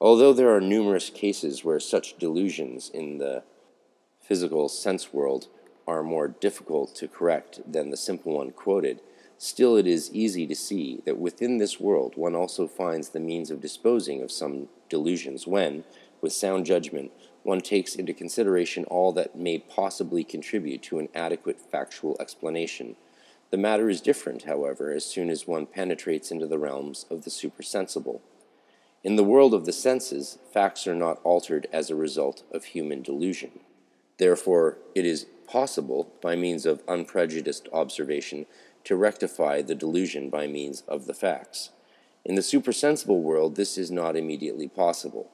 Although 0.00 0.32
there 0.32 0.52
are 0.56 0.60
numerous 0.60 1.08
cases 1.08 1.64
where 1.64 1.78
such 1.78 2.18
delusions 2.18 2.90
in 2.92 3.18
the 3.18 3.44
physical 4.20 4.68
sense 4.68 5.12
world 5.12 5.46
are 5.86 6.02
more 6.02 6.26
difficult 6.26 6.96
to 6.96 7.06
correct 7.06 7.60
than 7.64 7.90
the 7.90 7.96
simple 7.96 8.36
one 8.38 8.50
quoted, 8.50 8.98
still 9.38 9.76
it 9.76 9.86
is 9.86 10.12
easy 10.12 10.46
to 10.46 10.54
see 10.54 11.00
that 11.04 11.18
within 11.18 11.58
this 11.58 11.80
world 11.80 12.14
one 12.16 12.34
also 12.34 12.66
finds 12.66 13.10
the 13.10 13.20
means 13.20 13.50
of 13.50 13.60
disposing 13.60 14.22
of 14.22 14.32
some 14.32 14.68
delusions 14.88 15.46
when, 15.46 15.84
with 16.20 16.32
sound 16.32 16.66
judgment, 16.66 17.10
one 17.42 17.60
takes 17.60 17.94
into 17.94 18.12
consideration 18.12 18.84
all 18.84 19.12
that 19.12 19.36
may 19.36 19.58
possibly 19.58 20.24
contribute 20.24 20.82
to 20.82 20.98
an 20.98 21.08
adequate 21.14 21.60
factual 21.60 22.16
explanation. 22.18 22.96
The 23.50 23.56
matter 23.56 23.88
is 23.88 24.00
different, 24.00 24.42
however, 24.42 24.90
as 24.90 25.04
soon 25.04 25.30
as 25.30 25.46
one 25.46 25.66
penetrates 25.66 26.32
into 26.32 26.48
the 26.48 26.58
realms 26.58 27.06
of 27.08 27.22
the 27.22 27.30
supersensible. 27.30 28.20
In 29.04 29.14
the 29.14 29.22
world 29.22 29.54
of 29.54 29.66
the 29.66 29.72
senses, 29.72 30.38
facts 30.52 30.88
are 30.88 30.94
not 30.94 31.20
altered 31.22 31.68
as 31.72 31.88
a 31.88 31.94
result 31.94 32.42
of 32.52 32.64
human 32.64 33.02
delusion. 33.02 33.60
Therefore, 34.18 34.78
it 34.96 35.06
is 35.06 35.26
possible, 35.46 36.12
by 36.20 36.34
means 36.34 36.66
of 36.66 36.82
unprejudiced 36.88 37.68
observation, 37.72 38.46
to 38.86 38.94
rectify 38.94 39.60
the 39.60 39.74
delusion 39.74 40.30
by 40.30 40.46
means 40.46 40.82
of 40.86 41.06
the 41.06 41.14
facts. 41.14 41.70
In 42.24 42.36
the 42.36 42.42
supersensible 42.42 43.20
world, 43.20 43.56
this 43.56 43.76
is 43.76 43.90
not 43.90 44.16
immediately 44.16 44.68
possible. 44.68 45.28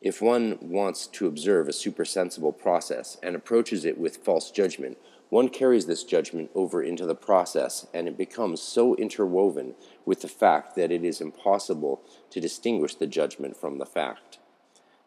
If 0.00 0.20
one 0.20 0.58
wants 0.60 1.06
to 1.06 1.28
observe 1.28 1.68
a 1.68 1.72
supersensible 1.72 2.52
process 2.52 3.18
and 3.22 3.36
approaches 3.36 3.84
it 3.84 3.98
with 3.98 4.18
false 4.18 4.50
judgment, 4.50 4.98
one 5.28 5.48
carries 5.48 5.86
this 5.86 6.02
judgment 6.02 6.50
over 6.56 6.82
into 6.82 7.06
the 7.06 7.14
process, 7.14 7.86
and 7.94 8.08
it 8.08 8.18
becomes 8.18 8.60
so 8.60 8.96
interwoven 8.96 9.74
with 10.04 10.22
the 10.22 10.28
fact 10.28 10.74
that 10.74 10.90
it 10.90 11.04
is 11.04 11.20
impossible 11.20 12.02
to 12.30 12.40
distinguish 12.40 12.96
the 12.96 13.06
judgment 13.06 13.56
from 13.56 13.78
the 13.78 13.86
fact. 13.86 14.38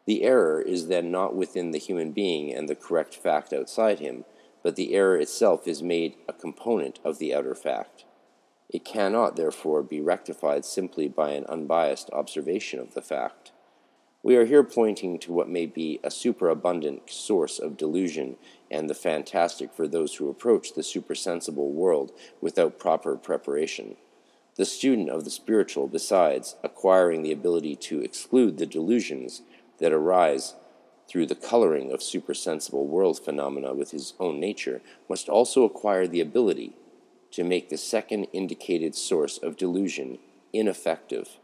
The 0.06 0.24
error 0.24 0.62
is 0.62 0.88
then 0.88 1.12
not 1.12 1.36
within 1.36 1.72
the 1.72 1.78
human 1.78 2.12
being 2.12 2.54
and 2.54 2.70
the 2.70 2.76
correct 2.76 3.16
fact 3.16 3.52
outside 3.52 4.00
him, 4.00 4.24
but 4.64 4.76
the 4.76 4.94
error 4.94 5.18
itself 5.18 5.68
is 5.68 5.82
made 5.82 6.16
a 6.28 6.34
component 6.34 7.00
of 7.04 7.20
the 7.20 7.34
outer 7.34 7.56
fact. 7.56 8.06
It 8.70 8.86
cannot, 8.86 9.36
therefore, 9.36 9.82
be 9.82 10.00
rectified 10.00 10.64
simply 10.64 11.08
by 11.08 11.32
an 11.32 11.46
unbiased 11.46 12.10
observation 12.12 12.80
of 12.80 12.94
the 12.94 13.02
fact. 13.02 13.52
We 14.22 14.36
are 14.36 14.46
here 14.46 14.64
pointing 14.64 15.18
to 15.20 15.32
what 15.32 15.48
may 15.48 15.66
be 15.66 16.00
a 16.04 16.12
superabundant 16.12 17.10
source 17.10 17.58
of 17.58 17.78
delusion 17.78 18.36
and 18.70 18.90
the 18.90 18.94
fantastic 18.94 19.74
for 19.74 19.88
those 19.88 20.16
who 20.16 20.30
approach 20.30 20.74
the 20.74 20.84
supersensible 20.84 21.72
world 21.72 22.12
without 22.42 22.78
proper 22.78 23.16
preparation. 23.16 23.96
The 24.56 24.66
student 24.66 25.10
of 25.10 25.24
the 25.24 25.32
spiritual, 25.32 25.88
besides 25.88 26.58
acquiring 26.64 27.24
the 27.24 27.32
ability 27.32 27.78
to 27.78 28.02
exclude 28.02 28.58
the 28.58 28.66
delusions 28.66 29.42
that 29.80 29.94
arise 29.94 30.56
through 31.10 31.26
the 31.26 31.36
coloring 31.36 31.92
of 31.92 32.04
supersensible 32.04 32.86
world 32.86 33.20
phenomena 33.20 33.74
with 33.74 33.92
his 33.92 34.14
own 34.20 34.40
nature, 34.40 34.82
must 35.10 35.28
also 35.28 35.64
acquire 35.64 36.08
the 36.08 36.22
ability 36.22 36.76
to 37.32 37.44
make 37.44 37.70
the 37.70 37.78
second 37.78 38.26
indicated 38.32 38.96
source 38.96 39.38
of 39.40 39.58
delusion 39.58 40.20
ineffective 40.54 41.38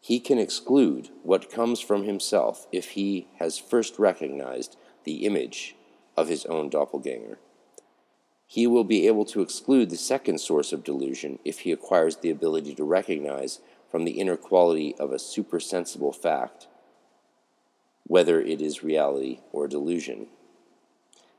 he 0.00 0.20
can 0.20 0.38
exclude 0.38 1.10
what 1.22 1.50
comes 1.50 1.80
from 1.80 2.04
himself 2.04 2.66
if 2.72 2.90
he 2.90 3.26
has 3.38 3.58
first 3.58 3.98
recognized 3.98 4.76
the 5.04 5.26
image 5.26 5.74
of 6.16 6.28
his 6.28 6.46
own 6.46 6.68
doppelganger. 6.68 7.38
He 8.46 8.66
will 8.66 8.84
be 8.84 9.06
able 9.06 9.26
to 9.26 9.42
exclude 9.42 9.90
the 9.90 9.96
second 9.96 10.40
source 10.40 10.72
of 10.72 10.84
delusion 10.84 11.38
if 11.44 11.60
he 11.60 11.72
acquires 11.72 12.16
the 12.16 12.30
ability 12.30 12.74
to 12.76 12.84
recognize 12.84 13.60
from 13.90 14.04
the 14.04 14.12
inner 14.12 14.36
quality 14.36 14.94
of 14.98 15.12
a 15.12 15.18
supersensible 15.18 16.12
fact 16.12 16.67
whether 18.08 18.40
it 18.40 18.60
is 18.60 18.82
reality 18.82 19.40
or 19.52 19.68
delusion. 19.68 20.26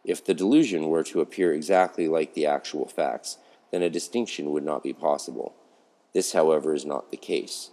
If 0.05 0.23
the 0.23 0.33
delusion 0.33 0.87
were 0.87 1.03
to 1.03 1.19
appear 1.19 1.53
exactly 1.53 2.07
like 2.07 2.33
the 2.33 2.45
actual 2.45 2.87
facts, 2.87 3.37
then 3.71 3.81
a 3.81 3.89
distinction 3.89 4.51
would 4.51 4.63
not 4.63 4.83
be 4.83 4.93
possible. 4.93 5.53
This, 6.13 6.33
however, 6.33 6.73
is 6.73 6.85
not 6.85 7.11
the 7.11 7.17
case. 7.17 7.71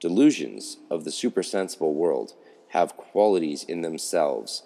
Delusions 0.00 0.78
of 0.90 1.04
the 1.04 1.12
supersensible 1.12 1.94
world 1.94 2.34
have 2.70 2.96
qualities 2.96 3.62
in 3.64 3.82
themselves 3.82 4.64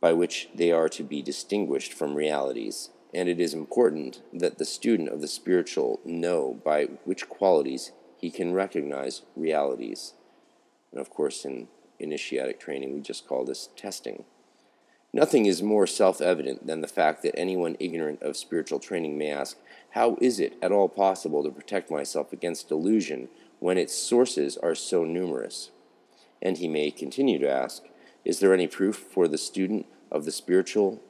by 0.00 0.12
which 0.12 0.48
they 0.54 0.72
are 0.72 0.88
to 0.88 1.02
be 1.02 1.22
distinguished 1.22 1.92
from 1.92 2.14
realities, 2.14 2.90
and 3.14 3.28
it 3.28 3.40
is 3.40 3.54
important 3.54 4.20
that 4.32 4.58
the 4.58 4.64
student 4.64 5.08
of 5.08 5.20
the 5.20 5.28
spiritual 5.28 6.00
know 6.04 6.60
by 6.64 6.84
which 7.04 7.28
qualities 7.28 7.92
he 8.18 8.30
can 8.30 8.52
recognize 8.52 9.22
realities. 9.36 10.14
And 10.92 11.00
of 11.00 11.10
course, 11.10 11.44
in 11.44 11.68
initiatic 11.98 12.60
training, 12.60 12.94
we 12.94 13.00
just 13.00 13.26
call 13.26 13.44
this 13.44 13.68
testing. 13.76 14.24
Nothing 15.12 15.46
is 15.46 15.62
more 15.62 15.86
self 15.86 16.20
evident 16.20 16.66
than 16.66 16.80
the 16.80 16.88
fact 16.88 17.22
that 17.22 17.38
anyone 17.38 17.76
ignorant 17.78 18.20
of 18.20 18.36
spiritual 18.36 18.80
training 18.80 19.16
may 19.16 19.30
ask, 19.30 19.56
How 19.90 20.18
is 20.20 20.40
it 20.40 20.54
at 20.60 20.72
all 20.72 20.88
possible 20.88 21.44
to 21.44 21.50
protect 21.50 21.88
myself 21.88 22.32
against 22.32 22.68
delusion 22.68 23.28
when 23.60 23.78
its 23.78 23.94
sources 23.94 24.56
are 24.56 24.74
so 24.74 25.04
numerous? 25.04 25.70
And 26.42 26.58
he 26.58 26.66
may 26.66 26.90
continue 26.90 27.38
to 27.38 27.48
ask, 27.48 27.84
Is 28.24 28.40
there 28.40 28.52
any 28.52 28.66
proof 28.66 28.96
for 28.96 29.28
the 29.28 29.38
student 29.38 29.86
of 30.10 30.24
the 30.24 30.32
spiritual 30.32 31.00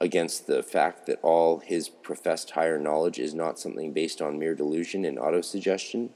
against 0.00 0.46
the 0.46 0.62
fact 0.62 1.06
that 1.06 1.20
all 1.22 1.58
his 1.58 1.90
professed 1.90 2.52
higher 2.52 2.78
knowledge 2.78 3.18
is 3.18 3.34
not 3.34 3.58
something 3.58 3.92
based 3.92 4.22
on 4.22 4.38
mere 4.38 4.54
delusion 4.54 5.04
and 5.04 5.18
autosuggestion? 5.18 6.08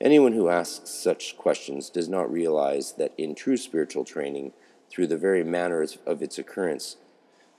Anyone 0.00 0.32
who 0.32 0.48
asks 0.48 0.90
such 0.90 1.36
questions 1.36 1.90
does 1.90 2.08
not 2.08 2.30
realize 2.30 2.92
that 2.92 3.12
in 3.18 3.34
true 3.34 3.56
spiritual 3.56 4.04
training, 4.04 4.52
through 4.90 5.08
the 5.08 5.16
very 5.16 5.42
manner 5.42 5.84
of 6.06 6.22
its 6.22 6.38
occurrence, 6.38 6.96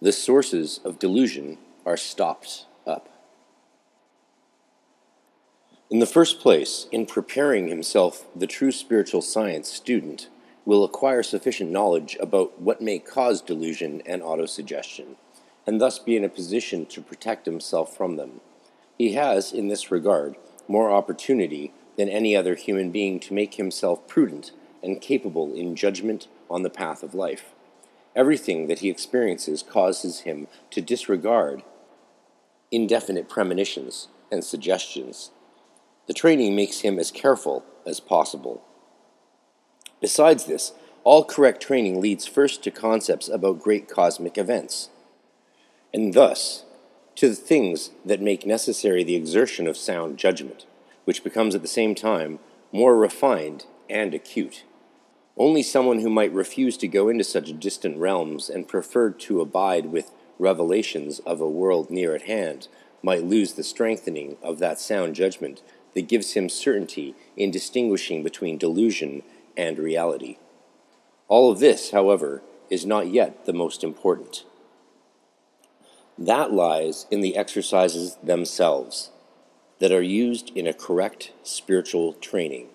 the 0.02 0.12
sources 0.12 0.80
of 0.86 1.00
delusion 1.00 1.58
are 1.86 1.98
stopped 1.98 2.66
up. 2.88 3.10
In 5.90 6.00
the 6.00 6.06
first 6.06 6.40
place, 6.40 6.88
in 6.92 7.06
preparing 7.06 7.68
himself, 7.68 8.26
the 8.36 8.48
true 8.48 8.72
spiritual 8.72 9.22
science 9.22 9.68
student 9.68 10.30
will 10.64 10.84
acquire 10.84 11.24
sufficient 11.24 11.72
knowledge 11.72 12.16
about 12.22 12.62
what 12.62 12.82
may 12.82 13.00
cause 13.00 13.42
delusion 13.42 14.02
and 14.06 14.22
autosuggestion, 14.22 15.16
and 15.66 15.82
thus 15.82 16.00
be 16.00 16.16
in 16.16 16.24
a 16.24 16.30
position 16.30 16.86
to 16.86 17.02
protect 17.02 17.46
himself 17.46 17.98
from 17.98 18.16
them. 18.16 18.40
He 18.98 19.14
has, 19.14 19.52
in 19.52 19.68
this 19.68 19.92
regard, 19.92 20.36
more 20.68 20.92
opportunity 20.92 21.74
than 22.00 22.08
any 22.08 22.34
other 22.34 22.56
human 22.56 22.92
being 22.92 23.20
to 23.20 23.34
make 23.34 23.56
himself 23.56 24.08
prudent 24.08 24.54
and 24.82 25.02
capable 25.02 25.54
in 25.54 25.76
judgment 25.76 26.30
on 26.50 26.64
the 26.64 26.70
path 26.70 27.04
of 27.04 27.14
life. 27.14 27.52
Everything 28.16 28.68
that 28.68 28.80
he 28.80 28.90
experiences 28.90 29.62
causes 29.62 30.22
him 30.22 30.48
to 30.72 30.80
disregard 30.80 31.62
indefinite 32.72 33.28
premonitions 33.28 34.08
and 34.32 34.46
suggestions 34.46 35.32
the 36.08 36.14
training 36.14 36.56
makes 36.56 36.80
him 36.80 36.98
as 36.98 37.12
careful 37.12 37.66
as 37.86 38.00
possible. 38.00 38.64
Besides 40.00 40.46
this, 40.46 40.72
all 41.04 41.26
correct 41.26 41.62
training 41.62 42.00
leads 42.00 42.26
first 42.26 42.64
to 42.64 42.72
concepts 42.72 43.28
about 43.28 43.60
great 43.60 43.90
cosmic 43.90 44.36
events, 44.36 44.90
and 45.94 46.14
thus 46.14 46.64
to 47.18 47.28
the 47.28 47.36
things 47.36 47.92
that 48.06 48.22
make 48.22 48.46
necessary 48.46 49.04
the 49.04 49.16
exertion 49.16 49.68
of 49.68 49.76
sound 49.76 50.18
judgment, 50.18 50.66
which 51.10 51.24
becomes 51.24 51.56
at 51.56 51.64
the 51.64 51.68
same 51.68 51.96
time 51.96 52.38
more 52.72 52.96
refined 52.96 53.66
and 53.90 54.14
acute. 54.14 54.64
Only 55.36 55.64
someone 55.64 56.02
who 56.02 56.10
might 56.12 56.32
refuse 56.32 56.78
to 56.78 56.88
go 56.88 57.10
into 57.10 57.24
such 57.24 57.60
distant 57.60 57.98
realms 57.98 58.48
and 58.48 58.68
prefer 58.68 59.10
to 59.10 59.42
abide 59.42 59.88
with 59.88 60.12
revelations 60.38 61.18
of 61.26 61.42
a 61.42 61.50
world 61.50 61.90
near 61.90 62.14
at 62.14 62.28
hand 62.34 62.68
might 63.02 63.24
lose 63.24 63.54
the 63.54 63.64
strengthening 63.64 64.38
of 64.44 64.60
that 64.60 64.80
sound 64.80 65.16
judgment 65.16 65.64
that 65.96 66.08
gives 66.08 66.34
him 66.34 66.48
certainty 66.48 67.16
in 67.36 67.50
distinguishing 67.50 68.22
between 68.22 68.60
delusion 68.60 69.24
and 69.58 69.80
reality. 69.80 70.38
All 71.28 71.52
of 71.52 71.58
this, 71.58 71.90
however, 71.90 72.44
is 72.70 72.86
not 72.86 73.08
yet 73.08 73.48
the 73.48 73.54
most 73.54 73.84
important. 73.84 74.44
That 76.20 76.54
lies 76.54 77.08
in 77.10 77.22
the 77.22 77.36
exercises 77.36 78.16
themselves 78.22 79.10
that 79.80 79.92
are 79.92 80.02
used 80.02 80.52
in 80.56 80.68
a 80.68 80.74
correct 80.74 81.32
spiritual 81.44 82.14
training. 82.14 82.68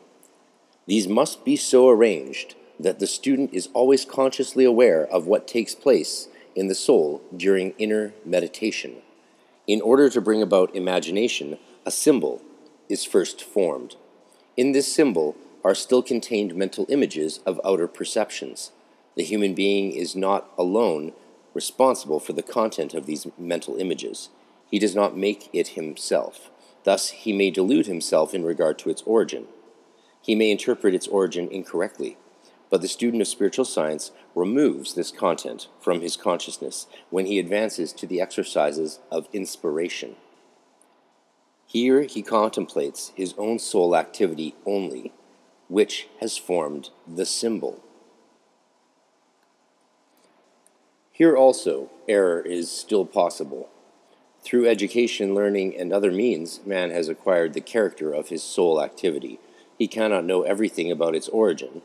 These 0.87 1.09
must 1.09 1.45
be 1.45 1.57
so 1.57 1.89
arranged 1.89 2.55
that 2.79 2.99
the 2.99 3.07
student 3.07 3.53
is 3.55 3.69
always 3.73 4.05
consciously 4.05 4.65
aware 4.65 5.07
of 5.07 5.27
what 5.27 5.47
takes 5.47 5.75
place 5.75 6.29
in 6.55 6.69
the 6.69 6.75
soul 6.75 7.23
during 7.35 7.75
inner 7.79 8.13
meditation. 8.25 8.97
In 9.67 9.81
order 9.81 10.11
to 10.11 10.21
bring 10.21 10.43
about 10.43 10.75
imagination, 10.75 11.59
a 11.87 11.91
symbol 11.91 12.43
is 12.89 13.05
first 13.05 13.43
formed. 13.43 13.97
In 14.57 14.73
this 14.73 14.93
symbol 14.93 15.37
are 15.65 15.75
still 15.75 16.03
contained 16.03 16.55
mental 16.55 16.87
images 16.89 17.41
of 17.47 17.61
outer 17.65 17.89
perceptions. 17.89 18.73
The 19.17 19.25
human 19.25 19.55
being 19.55 19.93
is 19.93 20.15
not 20.15 20.51
alone 20.59 21.13
responsible 21.55 22.21
for 22.21 22.33
the 22.33 22.43
content 22.43 22.93
of 22.95 23.07
these 23.07 23.27
mental 23.39 23.77
images. 23.77 24.29
He 24.71 24.79
does 24.79 24.95
not 24.95 25.17
make 25.17 25.49
it 25.53 25.69
himself. 25.69 26.51
Thus, 26.85 27.11
he 27.11 27.33
may 27.33 27.51
delude 27.51 27.87
himself 27.87 28.35
in 28.35 28.45
regard 28.45 28.79
to 28.81 28.91
its 28.91 29.03
origin. 29.03 29.47
He 30.21 30.35
may 30.35 30.51
interpret 30.51 30.95
its 30.95 31.09
origin 31.09 31.49
incorrectly. 31.51 32.17
But 32.71 32.83
the 32.83 32.89
student 32.89 33.21
of 33.21 33.29
spiritual 33.29 33.65
science 33.65 34.11
removes 34.35 34.95
this 34.95 35.11
content 35.11 35.69
from 35.81 36.01
his 36.01 36.17
consciousness 36.17 36.87
when 37.11 37.27
he 37.27 37.39
advances 37.39 37.93
to 37.95 38.07
the 38.07 38.21
exercises 38.21 39.01
of 39.11 39.29
inspiration. 39.33 40.17
Here 41.67 42.03
he 42.03 42.23
contemplates 42.23 43.13
his 43.15 43.35
own 43.39 43.59
soul 43.59 43.97
activity 43.97 44.55
only, 44.67 45.13
which 45.69 46.09
has 46.21 46.37
formed 46.37 46.91
the 47.07 47.27
symbol. 47.27 47.83
Here 51.11 51.37
also, 51.37 51.91
error 52.09 52.41
is 52.41 52.71
still 52.71 53.05
possible. 53.05 53.69
Through 54.45 54.69
education, 54.69 55.35
learning, 55.35 55.75
and 55.77 55.91
other 55.91 56.13
means, 56.13 56.61
man 56.67 56.91
has 56.91 57.09
acquired 57.09 57.55
the 57.55 57.63
character 57.63 58.13
of 58.13 58.29
his 58.29 58.43
soul 58.43 58.83
activity. 58.83 59.41
He 59.79 59.89
cannot 59.89 60.27
know 60.27 60.43
everything 60.43 60.91
about 60.91 61.15
its 61.15 61.29
origin. 61.31 61.81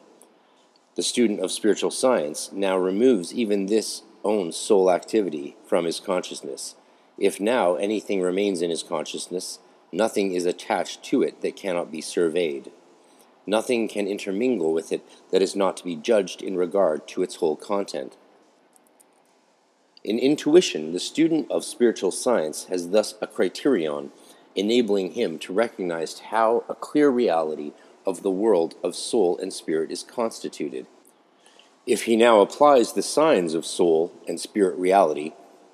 The 0.95 1.03
student 1.03 1.39
of 1.39 1.53
spiritual 1.53 1.91
science 1.91 2.51
now 2.51 2.77
removes 2.77 3.33
even 3.33 3.67
this 3.67 4.03
own 4.25 4.51
soul 4.51 4.91
activity 4.91 5.55
from 5.65 5.85
his 5.85 6.01
consciousness. 6.01 6.75
If 7.17 7.39
now 7.39 7.75
anything 7.75 8.21
remains 8.21 8.61
in 8.61 8.69
his 8.69 8.83
consciousness, 8.83 9.59
nothing 9.93 10.33
is 10.33 10.45
attached 10.45 11.01
to 11.05 11.23
it 11.23 11.41
that 11.41 11.55
cannot 11.55 11.91
be 11.93 12.01
surveyed. 12.01 12.71
Nothing 13.47 13.87
can 13.87 14.05
intermingle 14.05 14.73
with 14.73 14.91
it 14.91 15.01
that 15.31 15.41
is 15.41 15.55
not 15.55 15.77
to 15.77 15.85
be 15.85 15.95
judged 15.95 16.41
in 16.41 16.57
regard 16.57 17.07
to 17.07 17.23
its 17.23 17.35
whole 17.35 17.55
content. 17.55 18.17
In 20.03 20.17
intuition, 20.17 20.93
the 20.93 20.99
student 20.99 21.51
of 21.51 21.65
spiritual 21.65 22.11
science 22.11 22.65
has 22.65 22.89
thus 22.89 23.15
a 23.21 23.27
criterion 23.27 24.11
enabling 24.55 25.11
him 25.11 25.37
to 25.39 25.53
recognize 25.53 26.19
how 26.19 26.63
a 26.69 26.75
clear 26.75 27.09
reality 27.09 27.73
of 28.05 28.23
the 28.23 28.31
world 28.31 28.75
of 28.81 28.95
soul 28.95 29.37
and 29.37 29.51
spirit 29.51 29.91
is 29.91 30.03
constituted. 30.03 30.87
If 31.85 32.03
he 32.03 32.15
now 32.15 32.39
applies 32.39 32.93
the 32.93 33.01
signs 33.01 33.53
of 33.53 33.65
soul 33.65 34.13
and 34.27 34.39
spirit 34.39 34.77
reality, 34.77 35.33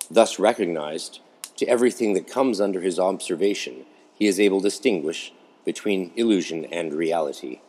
thus 0.09 0.39
recognized, 0.39 1.19
to 1.57 1.67
everything 1.67 2.13
that 2.13 2.27
comes 2.27 2.59
under 2.59 2.81
his 2.81 2.99
observation, 2.99 3.85
he 4.13 4.25
is 4.25 4.39
able 4.39 4.59
to 4.59 4.67
distinguish 4.67 5.33
between 5.63 6.11
illusion 6.15 6.65
and 6.65 6.93
reality. 6.93 7.61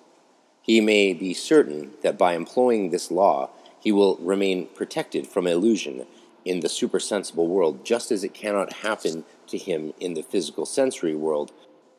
He 0.62 0.81
may 0.81 1.12
be 1.12 1.35
certain 1.35 1.92
that 2.03 2.19
by 2.19 2.35
employing 2.35 2.90
this 2.90 3.11
law, 3.11 3.51
he 3.79 3.92
will 3.92 4.16
remain 4.16 4.66
protected 4.69 5.27
from 5.27 5.47
illusion 5.47 6.07
in 6.47 6.61
the 6.61 6.69
supersensible 6.69 7.49
world, 7.49 7.85
just 7.85 8.13
as 8.13 8.23
it 8.23 8.33
cannot 8.33 8.73
happen 8.73 9.25
to 9.49 9.59
him 9.59 9.93
in 9.99 10.15
the 10.15 10.23
physical 10.23 10.65
sensory 10.65 11.15
world 11.15 11.53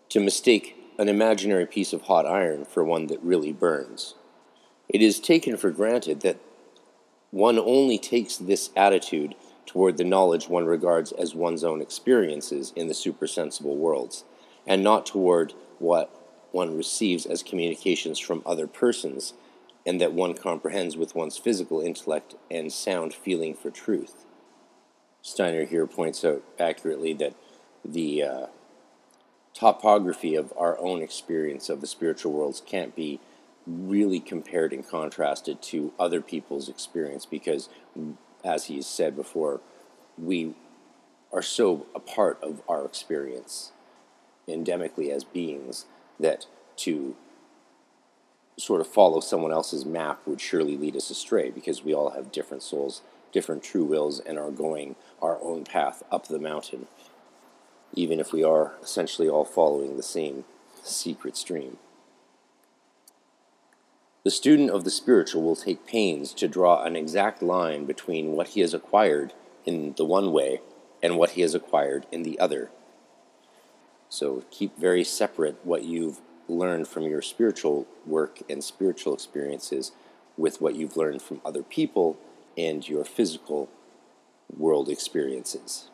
to 0.10 0.22
mistake 0.22 0.76
an 0.98 1.10
imaginary 1.10 1.66
piece 1.66 1.92
of 1.92 2.04
hot 2.04 2.26
iron 2.26 2.64
for 2.64 2.84
one 2.84 3.08
that 3.08 3.22
really 3.22 3.52
burns. 3.52 4.16
It 4.88 5.02
is 5.02 5.20
taken 5.20 5.58
for 5.58 5.70
granted 5.70 6.22
that 6.22 6.38
one 7.30 7.60
only 7.60 7.98
takes 7.98 8.38
this 8.38 8.70
attitude 8.76 9.36
toward 9.66 9.98
the 9.98 10.06
knowledge 10.06 10.48
one 10.48 10.66
regards 10.66 11.12
as 11.12 11.36
one's 11.36 11.64
own 11.64 11.82
experiences 11.82 12.72
in 12.74 12.88
the 12.88 12.94
supersensible 12.94 13.76
worlds, 13.76 14.24
and 14.66 14.82
not 14.82 15.06
toward 15.06 15.54
what 15.78 16.10
one 16.54 16.78
receives 16.78 17.26
as 17.26 17.44
communications 17.44 18.18
from 18.18 18.42
other 18.46 18.66
persons, 18.66 19.34
and 19.86 20.00
that 20.00 20.14
one 20.14 20.34
comprehends 20.34 20.96
with 20.96 21.16
one's 21.16 21.38
physical 21.38 21.82
intellect 21.82 22.36
and 22.50 22.72
sound 22.72 23.14
feeling 23.14 23.54
for 23.54 23.70
truth. 23.70 24.24
Steiner 25.28 25.66
here 25.66 25.86
points 25.86 26.24
out 26.24 26.42
accurately 26.58 27.12
that 27.12 27.34
the 27.84 28.24
uh, 28.24 28.46
topography 29.54 30.36
of 30.36 30.54
our 30.56 30.80
own 30.80 31.02
experience 31.02 31.68
of 31.68 31.82
the 31.82 31.88
spiritual 31.88 32.32
worlds 32.32 32.64
can't 32.66 32.96
be 32.96 33.20
really 33.66 34.22
compared 34.22 34.72
and 34.72 34.88
contrasted 34.88 35.62
to 35.62 35.92
other 36.00 36.22
people's 36.22 36.70
experience 36.70 37.26
because, 37.26 37.68
as 38.46 38.68
he 38.68 38.82
said 38.82 39.18
before, 39.18 39.60
we 40.18 40.56
are 41.34 41.42
so 41.42 41.86
a 41.94 42.00
part 42.00 42.42
of 42.42 42.62
our 42.70 42.86
experience 42.86 43.74
endemically 44.48 45.10
as 45.10 45.26
beings 45.26 45.88
that 46.18 46.46
to 46.78 47.18
sort 48.58 48.80
of 48.80 48.88
follow 48.88 49.20
someone 49.20 49.52
else's 49.52 49.84
map 49.84 50.22
would 50.26 50.40
surely 50.40 50.78
lead 50.78 50.96
us 50.96 51.10
astray 51.10 51.50
because 51.50 51.84
we 51.84 51.94
all 51.94 52.12
have 52.12 52.32
different 52.32 52.64
souls 52.64 53.02
different 53.32 53.64
true 53.64 53.84
wills 53.84 54.20
and 54.20 54.38
are 54.38 54.52
going 54.52 54.96
our 55.22 55.42
own 55.42 55.64
path 55.64 56.04
up 56.12 56.28
the 56.28 56.40
mountain, 56.40 56.88
even 57.94 58.20
if 58.20 58.32
we 58.32 58.44
are 58.44 58.74
essentially 58.82 59.30
all 59.30 59.46
following 59.46 59.98
the 59.98 60.04
same 60.04 60.46
secret 60.84 61.36
stream. 61.38 61.78
The 64.24 64.32
student 64.32 64.72
of 64.72 64.84
the 64.84 64.90
spiritual 64.90 65.42
will 65.42 65.56
take 65.56 65.88
pains 65.88 66.34
to 66.34 66.48
draw 66.50 66.84
an 66.84 66.96
exact 66.96 67.42
line 67.42 67.86
between 67.86 68.34
what 68.34 68.50
he 68.50 68.62
has 68.62 68.74
acquired 68.74 69.34
in 69.66 69.94
the 69.96 70.06
one 70.06 70.32
way 70.32 70.62
and 71.02 71.18
what 71.18 71.32
he 71.32 71.42
has 71.42 71.56
acquired 71.56 72.06
in 72.12 72.24
the 72.24 72.38
other. 72.40 72.70
So 74.10 74.44
keep 74.52 74.78
very 74.78 75.04
separate 75.04 75.58
what 75.64 75.84
you've 75.84 76.20
learned 76.50 76.88
from 76.88 77.04
your 77.04 77.22
spiritual 77.22 77.88
work 78.06 78.40
and 78.50 78.64
spiritual 78.64 79.14
experiences 79.14 79.92
with 80.38 80.62
what 80.62 80.76
you've 80.76 80.98
learned 80.98 81.22
from 81.22 81.42
other 81.46 81.64
people 81.64 82.18
and 82.58 82.88
your 82.88 83.06
physical 83.06 83.70
world 84.56 84.90
experiences. 84.90 85.90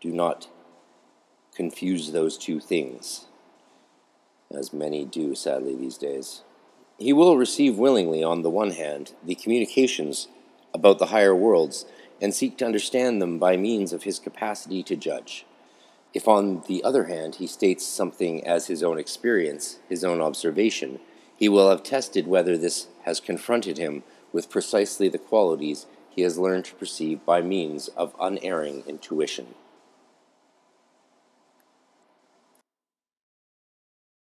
Do 0.00 0.10
not 0.10 0.48
confuse 1.54 2.12
those 2.12 2.36
two 2.36 2.60
things, 2.60 3.26
as 4.54 4.72
many 4.72 5.04
do 5.04 5.34
sadly 5.34 5.74
these 5.74 5.96
days. 5.96 6.42
He 6.98 7.12
will 7.12 7.36
receive 7.36 7.78
willingly, 7.78 8.22
on 8.22 8.42
the 8.42 8.50
one 8.50 8.72
hand, 8.72 9.14
the 9.24 9.34
communications 9.34 10.28
about 10.74 10.98
the 10.98 11.06
higher 11.06 11.34
worlds 11.34 11.86
and 12.20 12.34
seek 12.34 12.56
to 12.58 12.66
understand 12.66 13.20
them 13.20 13.38
by 13.38 13.56
means 13.56 13.92
of 13.92 14.04
his 14.04 14.18
capacity 14.18 14.82
to 14.82 14.96
judge. 14.96 15.44
If, 16.14 16.28
on 16.28 16.62
the 16.66 16.82
other 16.82 17.04
hand, 17.04 17.36
he 17.36 17.46
states 17.46 17.86
something 17.86 18.46
as 18.46 18.68
his 18.68 18.82
own 18.82 18.98
experience, 18.98 19.78
his 19.88 20.04
own 20.04 20.20
observation, 20.22 21.00
he 21.36 21.48
will 21.48 21.68
have 21.68 21.82
tested 21.82 22.26
whether 22.26 22.56
this 22.56 22.86
has 23.02 23.20
confronted 23.20 23.76
him 23.76 24.02
with 24.32 24.50
precisely 24.50 25.08
the 25.08 25.18
qualities 25.18 25.86
he 26.10 26.22
has 26.22 26.38
learned 26.38 26.64
to 26.64 26.74
perceive 26.74 27.24
by 27.24 27.42
means 27.42 27.88
of 27.88 28.14
unerring 28.20 28.82
intuition. 28.86 29.54